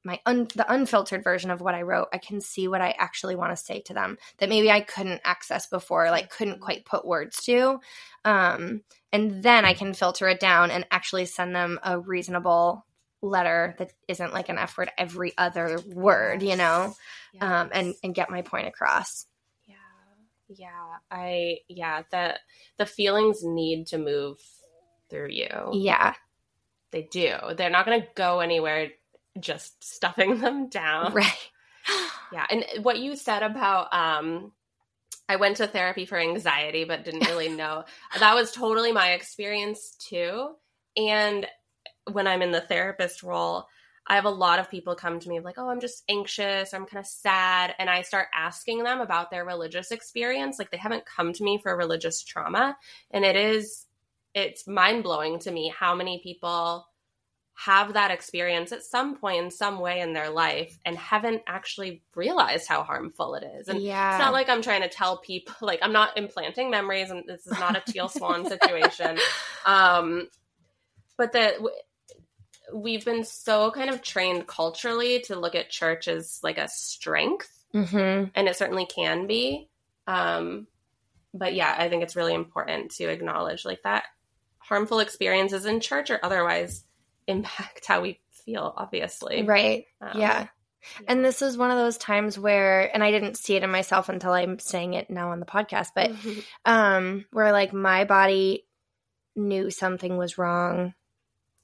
[0.06, 3.34] my un, the unfiltered version of what i wrote i can see what i actually
[3.36, 7.06] want to say to them that maybe i couldn't access before like couldn't quite put
[7.06, 7.80] words to.
[8.24, 8.82] Um,
[9.12, 12.84] and then i can filter it down and actually send them a reasonable
[13.22, 16.94] letter that isn't like an f word every other word you know?
[17.40, 19.26] Um, and and get my point across.
[19.66, 19.74] Yeah.
[20.48, 20.98] Yeah.
[21.10, 22.38] I yeah, the
[22.76, 24.38] the feelings need to move
[25.10, 25.70] through you.
[25.72, 26.14] yeah
[26.94, 27.34] They do.
[27.56, 28.90] They're not gonna go anywhere
[29.40, 31.12] just stuffing them down.
[31.12, 31.50] right
[32.32, 32.46] Yeah.
[32.48, 34.52] And what you said about um
[35.28, 37.84] I went to therapy for anxiety but didn't really know.
[38.20, 40.50] that was totally my experience too.
[40.96, 41.48] And
[42.12, 43.66] when I'm in the therapist role,
[44.06, 46.86] I have a lot of people come to me like, "Oh, I'm just anxious, I'm
[46.86, 50.60] kind of sad." And I start asking them about their religious experience.
[50.60, 52.76] Like they haven't come to me for religious trauma,
[53.10, 53.86] and it is
[54.34, 56.86] it's mind-blowing to me how many people
[57.56, 62.02] have that experience at some point in some way in their life and haven't actually
[62.16, 63.68] realized how harmful it is.
[63.68, 67.10] And yeah it's not like I'm trying to tell people like I'm not implanting memories
[67.10, 69.18] and this is not a teal swan situation.
[69.64, 70.28] Um
[71.16, 71.76] but that w-
[72.72, 77.52] we've been so kind of trained culturally to look at church as like a strength
[77.72, 78.30] mm-hmm.
[78.34, 79.68] and it certainly can be.
[80.08, 80.66] Um
[81.32, 84.04] but yeah, I think it's really important to acknowledge like that
[84.68, 86.84] harmful experiences in church or otherwise
[87.26, 89.42] impact how we feel obviously.
[89.42, 89.86] right.
[90.00, 90.46] Um, yeah.
[91.08, 94.10] and this is one of those times where and i didn't see it in myself
[94.10, 96.10] until i'm saying it now on the podcast but
[96.66, 98.66] um where like my body
[99.34, 100.92] knew something was wrong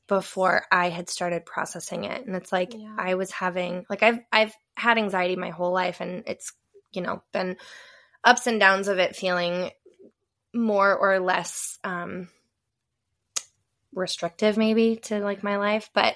[0.08, 2.26] before i had started processing it.
[2.26, 2.94] And it's like Yeah.
[2.98, 6.52] i was having like i've i've had anxiety my whole life and it's
[6.92, 7.58] you know been
[8.24, 9.70] ups and downs of it feeling
[10.54, 12.28] more or less um
[13.94, 16.14] restrictive maybe to like my life but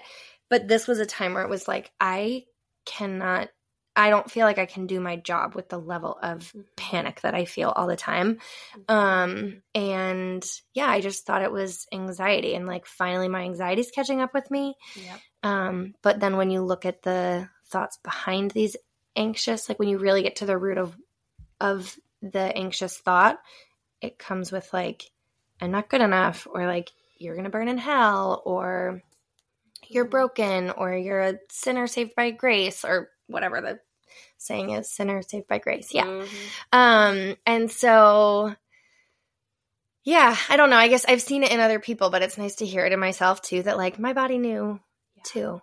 [0.49, 2.45] but this was a time where it was like i
[2.85, 3.49] cannot
[3.97, 7.35] i don't feel like i can do my job with the level of panic that
[7.35, 8.39] i feel all the time.
[8.89, 10.45] Um and
[10.75, 14.51] yeah i just thought it was anxiety and like finally my anxiety's catching up with
[14.51, 14.75] me.
[14.97, 15.21] Yep.
[15.43, 18.77] um but then when you look at the thoughts behind these
[19.17, 20.97] anxious like when you really get to the root of
[21.61, 23.39] of the anxious thought
[24.01, 25.11] it comes with like
[25.61, 29.03] i'm not good enough or like you're gonna burn in hell or
[29.89, 33.81] you're broken or you're a sinner saved by grace or whatever the
[34.39, 35.93] saying is sinner saved by grace.
[35.95, 36.05] Yeah.
[36.07, 36.29] Mhm.
[36.73, 38.55] Um, and so,
[40.05, 40.77] yeah, I don't know.
[40.77, 43.01] I guess I've seen it in other people, but it's nice to hear it in
[43.01, 44.81] myself too that like my body knew
[45.25, 45.61] too.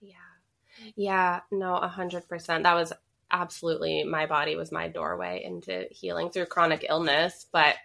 [0.00, 0.92] Yeah.
[0.96, 1.40] Yeah.
[1.50, 2.64] No, a hundred percent.
[2.64, 2.92] That was
[3.30, 7.46] absolutely my body was my doorway into healing through chronic illness.
[7.52, 7.76] But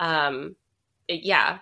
[0.00, 0.56] um
[1.08, 1.58] it- yeah,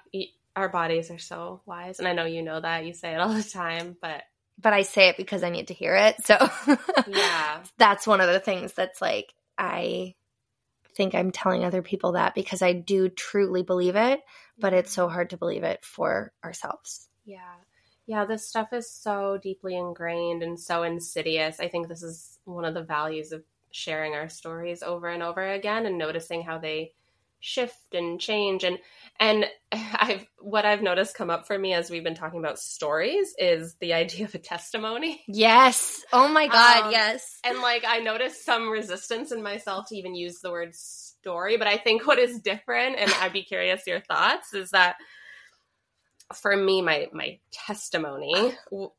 [0.57, 1.99] our bodies are so wise.
[1.99, 2.85] And I know you know that.
[2.85, 4.23] You say it all the time, but
[4.61, 6.17] But I say it because I need to hear it.
[6.25, 6.37] So,
[7.09, 7.63] yeah.
[7.79, 10.15] that's one of the things that's like I
[10.97, 14.21] think I'm telling other people that because I do truly believe it,
[14.59, 17.09] but it's so hard to believe it for ourselves.
[17.25, 17.39] Yeah.
[18.07, 21.59] Yeah, this stuff is so deeply ingrained and so insidious.
[21.59, 23.43] I think this is one of the values of
[23.73, 26.93] sharing our stories over and over again and noticing how they
[27.41, 28.78] shift and change and
[29.20, 33.35] and I've what I've noticed come up for me as we've been talking about stories
[33.39, 35.22] is the idea of a testimony.
[35.28, 36.05] Yes.
[36.12, 36.87] Oh my God.
[36.87, 37.39] Um, yes.
[37.45, 41.66] And like I noticed some resistance in myself to even use the word story, but
[41.66, 44.97] I think what is different, and I'd be curious your thoughts, is that
[46.35, 48.57] for me, my my testimony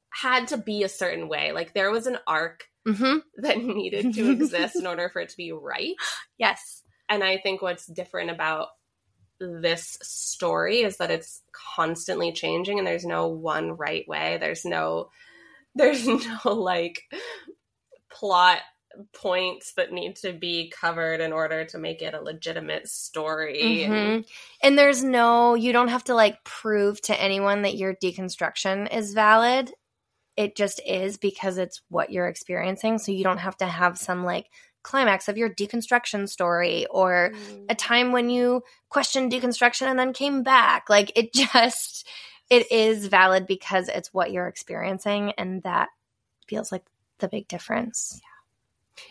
[0.09, 1.51] had to be a certain way.
[1.51, 5.37] Like there was an arc hmm that needed to exist in order for it to
[5.37, 5.95] be right.
[6.37, 6.83] Yes.
[7.09, 8.69] And I think what's different about
[9.39, 11.41] this story is that it's
[11.75, 14.37] constantly changing and there's no one right way.
[14.39, 15.09] There's no
[15.75, 16.07] there's
[16.45, 17.01] no like
[18.09, 18.59] plot
[19.13, 23.83] points that need to be covered in order to make it a legitimate story.
[23.83, 24.27] And- Mhm.
[24.61, 29.13] And there's no, you don't have to like prove to anyone that your deconstruction is
[29.13, 29.73] valid.
[30.37, 32.97] It just is because it's what you're experiencing.
[32.99, 34.47] So you don't have to have some like
[34.85, 37.33] climax of your deconstruction story or
[37.69, 37.77] a mm.
[37.77, 40.89] time when you questioned deconstruction and then came back.
[40.89, 42.07] Like it just,
[42.49, 45.33] it is valid because it's what you're experiencing.
[45.37, 45.89] And that
[46.47, 46.83] feels like
[47.19, 48.21] the big difference.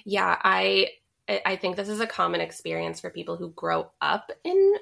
[0.04, 0.88] yeah i
[1.28, 4.74] I- i think this is a common experience for people who grow up in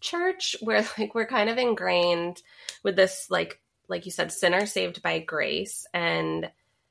[0.00, 2.42] church where like we're kind of ingrained
[2.82, 6.50] with this like like you said sinner saved by grace and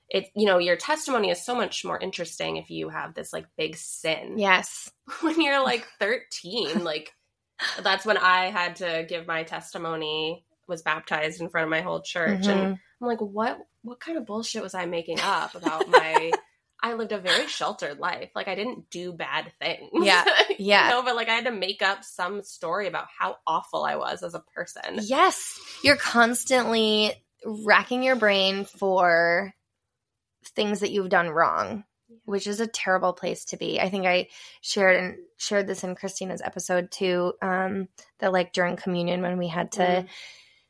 [0.09, 3.45] it you know your testimony is so much more interesting if you have this like
[3.57, 4.89] big sin Yes.
[5.21, 7.11] when you're like 13 like
[7.81, 12.01] that's when i had to give my testimony was baptized in front of my whole
[12.01, 12.79] church and Mhm.
[13.01, 16.31] I'm like, what what kind of bullshit was I making up about my
[16.83, 18.31] I lived a very sheltered life.
[18.35, 19.89] Like I didn't do bad things.
[19.93, 20.25] Yeah,
[20.57, 20.85] yeah.
[20.89, 23.95] You know, but like I had to make up some story about how awful I
[23.97, 24.99] was as a person.
[25.03, 25.59] Yes.
[25.83, 27.13] You're constantly
[27.45, 29.53] racking your brain for
[30.49, 31.83] things that you've done wrong,
[32.25, 33.79] which is a terrible place to be.
[33.79, 34.27] I think I
[34.61, 37.33] shared and shared this in Christina's episode too.
[37.41, 37.89] Um,
[38.19, 40.07] that like during communion when we had to Mm.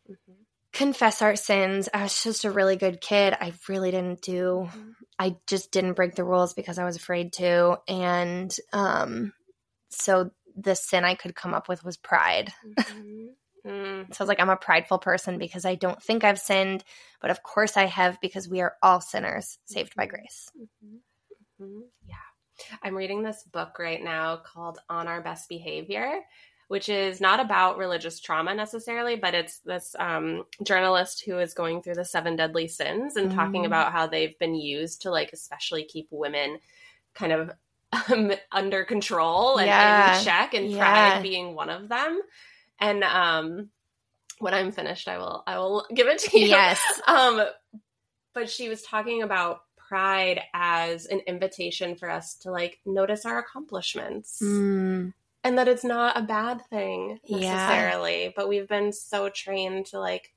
[0.09, 0.35] Mhm.
[0.73, 3.33] confess our sins, I was just a really good kid.
[3.39, 4.93] I really didn't do Mhm.
[5.19, 7.77] I just didn't break the rules because I was afraid to.
[7.87, 9.33] And um
[9.89, 12.53] so the sin I could come up with was pride.
[12.65, 13.29] Mhm.
[13.67, 14.13] Mm.
[14.13, 16.83] So I was like, I'm a prideful person because I don't think I've sinned,
[17.21, 20.49] but of course I have because we are all sinners saved by grace.
[20.57, 20.99] Mhm.
[21.61, 21.81] Mhm.
[22.05, 22.15] Yeah.
[22.81, 26.21] I'm reading this book right now called On Our Best Behavior,
[26.69, 31.81] which is not about religious trauma necessarily, but it's this um, journalist who is going
[31.81, 33.67] through the seven deadly sins and talking Mm.
[33.67, 36.59] about how they've been used to, like, especially keep women
[37.13, 37.51] kind of
[38.11, 40.17] um, under control and Yeah.
[40.19, 40.77] in check, and Yeah.
[41.13, 42.21] pride being one of them.
[42.79, 43.69] And um,
[44.39, 46.47] when I'm finished, I will I will give it to you.
[46.47, 46.79] Yes.
[47.07, 47.41] Um,
[48.33, 53.39] but she was talking about pride as an invitation for us to like notice our
[53.39, 55.13] accomplishments Mm,
[55.43, 57.37] and that it's not a bad thing Yeah.
[57.55, 58.33] necessarily.
[58.35, 60.33] But we've been so trained to like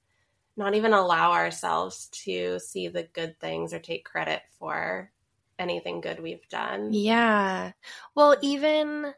[0.56, 5.10] not even allow ourselves to see the good things or take credit for
[5.58, 6.92] anything good we've done.
[6.92, 7.72] yeah.
[8.14, 9.12] Well, even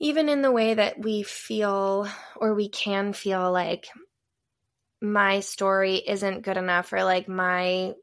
[0.00, 3.88] even in the way that we feel or we can feel like
[5.00, 7.94] my story isn't good enough or like my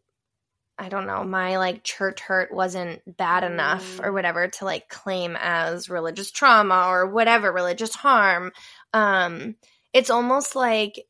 [0.77, 4.13] I don't know, my like church hurt wasn't bad enough or Mm.
[4.13, 8.51] whatever to like claim as religious trauma or whatever, religious harm.
[8.93, 9.55] Um,
[9.93, 11.01] it's almost like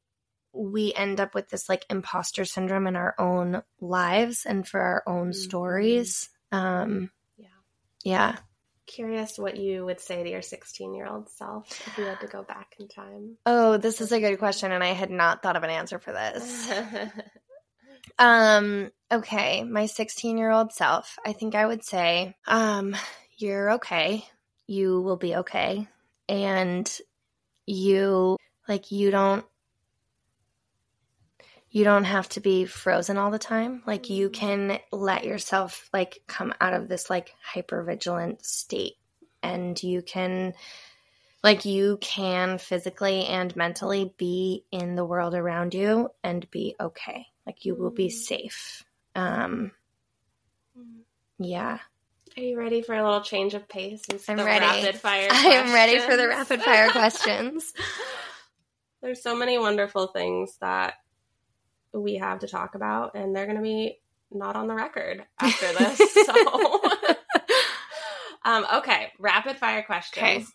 [0.53, 5.03] we end up with this like imposter syndrome in our own lives and for our
[5.07, 5.33] own Mhm.
[5.33, 6.29] stories.
[6.51, 7.47] Um, Yeah.
[8.03, 8.37] yeah.
[8.87, 12.27] Curious what you would say to your 16 year old self if you had to
[12.27, 13.37] go back in time.
[13.45, 16.11] Oh, this is a good question, and I had not thought of an answer for
[16.11, 16.71] this.
[18.17, 22.95] Um, okay, my 16 year old self, I think I would say, um,
[23.37, 24.25] you're okay.
[24.67, 25.87] You will be okay.
[26.29, 26.91] And
[27.65, 29.45] you, like, you don't,
[31.75, 33.83] you don't have to be frozen all the time.
[33.85, 38.93] Like you can let yourself like come out of this like hyper vigilant state
[39.43, 40.53] and you can
[41.43, 47.25] like you can physically and mentally be in the world around you and be okay.
[47.45, 48.85] Like you will be safe.
[49.13, 49.71] Um
[51.37, 51.79] yeah.
[52.37, 54.05] Are you ready for a little change of pace?
[54.29, 54.65] I'm ready.
[54.65, 55.27] Rapid fire.
[55.31, 57.73] I am ready for the rapid fire questions.
[59.01, 60.93] There's so many wonderful things that
[61.99, 63.99] we have to talk about, and they're going to be
[64.31, 65.97] not on the record after this.
[66.25, 66.81] so,
[68.45, 70.23] um, okay, rapid fire questions.
[70.23, 70.45] Okay.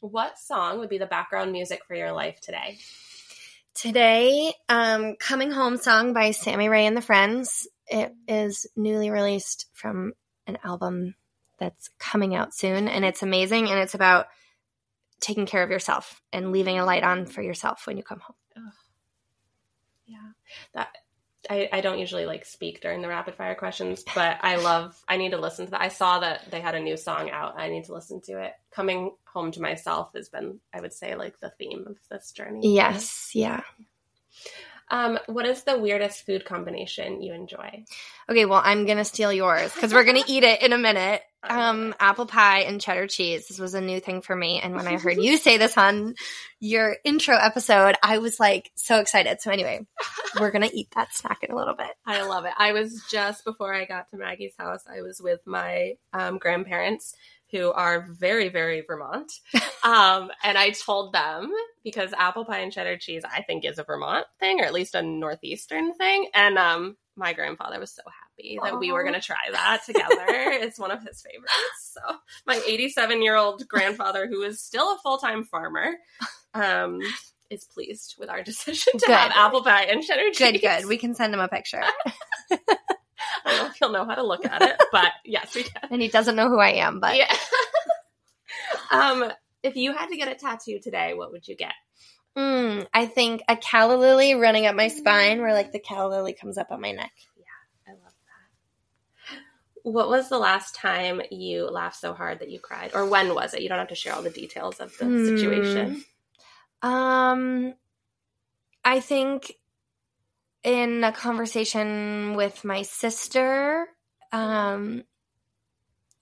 [0.00, 2.78] What song would be the background music for your life today?
[3.74, 7.68] Today, um, Coming Home song by Sammy Rae and the Friends.
[7.86, 10.12] It is newly released from
[10.46, 11.14] an album
[11.58, 13.68] that's coming out soon, and it's amazing.
[13.68, 14.26] And it's about
[15.20, 18.36] taking care of yourself and leaving a light on for yourself when you come home.
[18.56, 18.70] Oh.
[20.06, 20.30] Yeah,
[20.74, 20.88] that
[21.48, 25.00] I, I don't usually like speak during the rapid fire questions, but I love.
[25.08, 25.80] I need to listen to that.
[25.80, 27.58] I saw that they had a new song out.
[27.58, 28.52] I need to listen to it.
[28.70, 32.74] Coming home to myself has been, I would say, like the theme of this journey.
[32.74, 33.62] Yes, yeah.
[34.90, 37.84] Um, what is the weirdest food combination you enjoy?
[38.28, 41.22] Okay, well, I'm gonna steal yours because we're gonna eat it in a minute.
[41.40, 43.46] Um, apple pie and cheddar cheese.
[43.46, 46.16] This was a new thing for me, and when I heard you say this on
[46.58, 49.40] your intro episode, I was like so excited.
[49.40, 49.86] So anyway,
[50.40, 51.92] we're gonna eat that snack in a little bit.
[52.04, 52.54] I love it.
[52.58, 54.82] I was just before I got to Maggie's house.
[54.92, 57.14] I was with my um, grandparents
[57.50, 59.32] who are very, very Vermont.
[59.84, 61.52] Um, and I told them
[61.84, 64.96] because apple pie and cheddar cheese, I think, is a Vermont thing, or at least
[64.96, 66.28] a Northeastern thing.
[66.34, 68.80] And um, my grandfather was so happy that Aww.
[68.80, 70.06] we were going to try that together.
[70.18, 71.52] it's one of his favorites.
[71.94, 75.94] So my 87 year old grandfather, who is still a full time farmer,
[76.54, 77.00] um,
[77.50, 79.16] is pleased with our decision to good.
[79.16, 80.38] have apple pie and cheddar cheese.
[80.38, 80.86] Good, good.
[80.86, 81.82] We can send him a picture.
[83.44, 85.88] I don't know if he'll know how to look at it, but yes, we can.
[85.90, 87.34] And he doesn't know who I am, but yeah.
[88.90, 89.30] um,
[89.62, 91.72] if you had to get a tattoo today, what would you get?
[92.36, 96.32] Mm, I think a calla lily running up my spine, where like the calla lily
[96.32, 97.12] comes up on my neck.
[97.36, 97.44] Yeah,
[97.88, 98.12] I love
[99.32, 99.38] that.
[99.82, 103.54] What was the last time you laughed so hard that you cried, or when was
[103.54, 103.62] it?
[103.62, 105.26] You don't have to share all the details of the mm.
[105.26, 106.04] situation.
[106.82, 107.74] Um,
[108.84, 109.52] I think
[110.64, 113.86] in a conversation with my sister.
[114.32, 115.04] Um,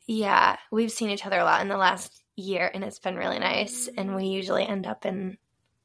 [0.07, 3.39] yeah, we've seen each other a lot in the last year, and it's been really
[3.39, 3.89] nice.
[3.97, 5.39] And we usually end up in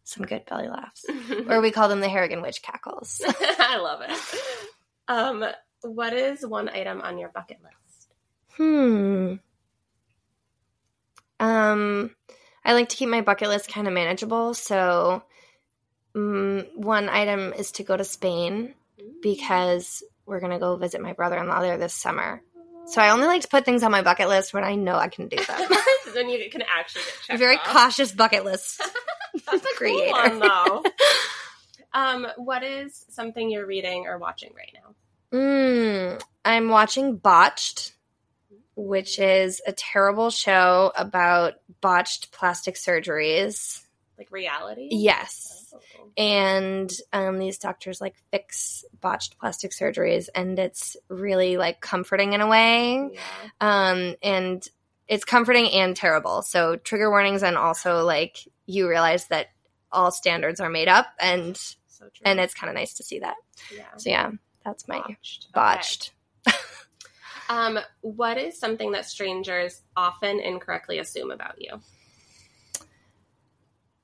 [0.04, 1.06] some good belly laughs,
[1.48, 3.22] or we call them the Harrigan Witch cackles.
[3.28, 4.42] I love it.
[5.08, 5.46] Um,
[5.82, 8.14] what is one item on your bucket list?
[8.58, 9.36] Hmm.
[11.40, 12.16] Um,
[12.64, 15.24] I like to keep my bucket list kind of manageable, so
[16.16, 18.74] um, one item is to go to Spain
[19.22, 22.42] because we're going to go visit my brother in law there this summer.
[22.88, 25.08] So I only like to put things on my bucket list when I know I
[25.08, 25.70] can do them.
[26.14, 27.64] then you can actually get very off.
[27.66, 28.82] cautious bucket list.
[29.46, 30.12] That's a creator.
[30.12, 30.84] cool one, though.
[31.94, 35.38] um, what is something you're reading or watching right now?
[35.38, 37.94] Mm, I'm watching Botched,
[38.76, 43.82] which is a terrible show about botched plastic surgeries.
[44.18, 44.90] Like reality?
[44.92, 45.62] Yes
[46.18, 52.42] and um, these doctors like fix botched plastic surgeries and it's really like comforting in
[52.42, 53.20] a way yeah.
[53.60, 54.68] um, and
[55.08, 59.48] it's comforting and terrible so trigger warnings and also like you realize that
[59.92, 61.58] all standards are made up and
[61.88, 63.36] so and it's kind of nice to see that
[63.76, 63.84] yeah.
[63.98, 64.32] so yeah
[64.64, 66.14] that's my botched, botched.
[66.48, 66.58] Okay.
[67.50, 71.82] um, what is something that strangers often incorrectly assume about you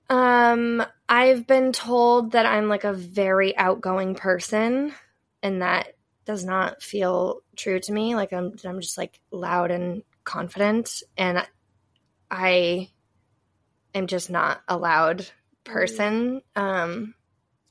[0.09, 4.93] um, I've been told that I'm like a very outgoing person,
[5.43, 5.95] and that
[6.25, 8.15] does not feel true to me.
[8.15, 11.45] Like I'm, I'm just like loud and confident, and
[12.29, 12.89] I
[13.93, 15.25] am just not a loud
[15.63, 16.41] person.
[16.55, 17.13] Um,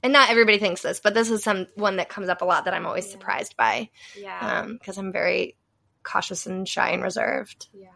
[0.02, 2.66] and not everybody thinks this, but this is some one that comes up a lot
[2.66, 3.12] that I'm always yeah.
[3.12, 3.90] surprised by.
[4.16, 5.56] Yeah, because um, I'm very
[6.02, 7.68] cautious and shy and reserved.
[7.72, 7.88] Yeah,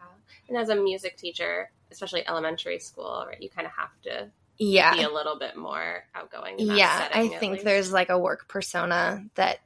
[0.51, 3.41] and as a music teacher, especially elementary school, right?
[3.41, 6.55] You kind of have to yeah be a little bit more outgoing.
[6.59, 9.59] yeah, I think there's like a work persona that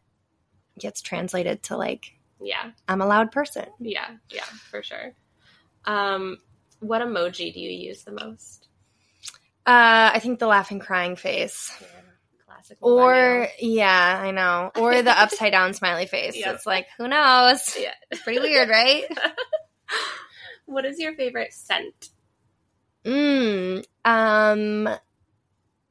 [0.79, 3.65] gets translated to like yeah, I'm a loud person.
[3.79, 5.13] Yeah, yeah, for sure.
[5.85, 6.37] Um,
[6.79, 8.67] what emoji do you use the most?
[9.65, 11.75] Uh, I think the laughing crying face.
[11.81, 11.87] Yeah,
[12.45, 12.77] classic.
[12.79, 14.71] Or yeah, I know.
[14.75, 16.35] Or the upside down smiley face.
[16.35, 16.55] Yep.
[16.55, 17.75] It's like who knows?
[17.79, 19.05] Yeah, it's pretty weird, right?
[20.65, 22.09] what is your favorite scent?
[23.05, 24.89] Mm, um,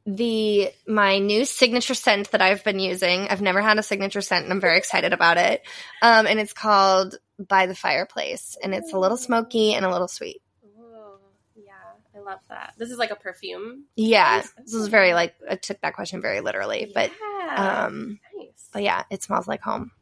[0.07, 3.29] the my new signature scent that I've been using.
[3.29, 5.63] I've never had a signature scent, and I'm very excited about it.
[6.03, 10.09] Um, and it's called By the Fireplace, and it's a little smoky and a little
[10.09, 10.43] sweet.
[10.79, 11.19] Ooh,
[11.55, 11.73] yeah,
[12.15, 12.75] I love that.
[12.77, 13.85] This is like a perfume.
[13.97, 17.11] Yeah, this is very like I took that question very literally, but
[17.47, 17.85] Yeah.
[17.87, 18.69] um, nice.
[18.73, 19.93] but yeah, it smells like home.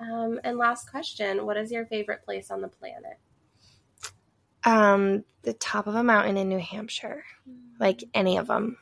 [0.00, 0.34] I love that.
[0.34, 3.18] Um, and last question: What is your favorite place on the planet?
[4.64, 7.24] Um, the top of a mountain in New Hampshire,
[7.78, 8.76] like any of them,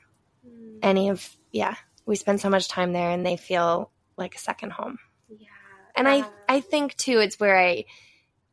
[0.47, 1.75] Mm, any of yeah.
[2.07, 4.99] We spend so much time there, and they feel like a second home.
[5.29, 5.49] yeah,
[5.97, 6.25] And I.
[6.49, 7.85] I think too, it's where I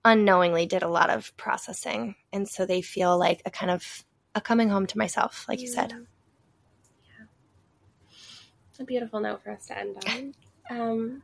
[0.04, 4.04] unknowingly did a lot of processing, and so they feel like a kind of
[4.36, 5.92] a coming home to myself, like you said.
[5.92, 6.06] Mm.
[7.04, 7.26] Yeah.
[8.80, 10.34] A beautiful note for us to end on.
[10.70, 11.22] Um,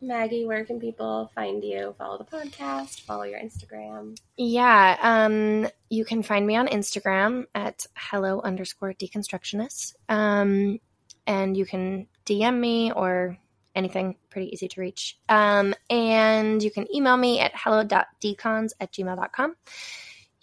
[0.00, 1.94] Maggie, where can people find you?
[1.98, 4.16] Follow the podcast, follow your Instagram.
[4.36, 9.94] Yeah, um, you can find me on Instagram at hello underscore deconstructionist.
[10.08, 10.80] Um,
[11.26, 13.38] and you can DM me or
[13.74, 15.18] anything pretty easy to reach.
[15.28, 19.56] Um, and you can email me at hello.decons at gmail.com.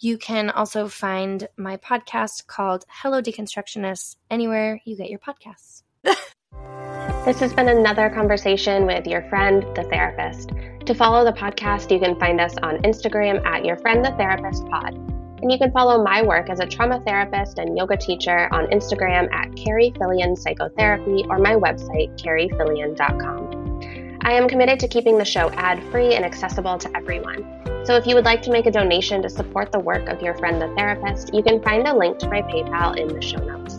[0.00, 5.82] You can also find my podcast called Hello Deconstructionists anywhere you get your podcasts.
[7.24, 10.50] This has been another conversation with your friend, the therapist.
[10.84, 14.66] To follow the podcast, you can find us on Instagram at your friend, the therapist
[14.66, 14.92] pod.
[15.40, 19.32] And you can follow my work as a trauma therapist and yoga teacher on Instagram
[19.32, 24.18] at Kari Fillian Psychotherapy or my website, karifillian.com.
[24.20, 27.42] I am committed to keeping the show ad free and accessible to everyone.
[27.86, 30.34] So if you would like to make a donation to support the work of your
[30.34, 33.78] friend, the therapist, you can find a link to my PayPal in the show notes.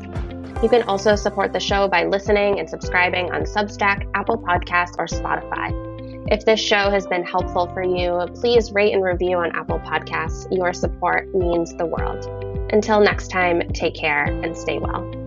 [0.66, 5.06] You can also support the show by listening and subscribing on Substack, Apple Podcasts, or
[5.06, 5.72] Spotify.
[6.32, 10.48] If this show has been helpful for you, please rate and review on Apple Podcasts.
[10.50, 12.26] Your support means the world.
[12.74, 15.25] Until next time, take care and stay well.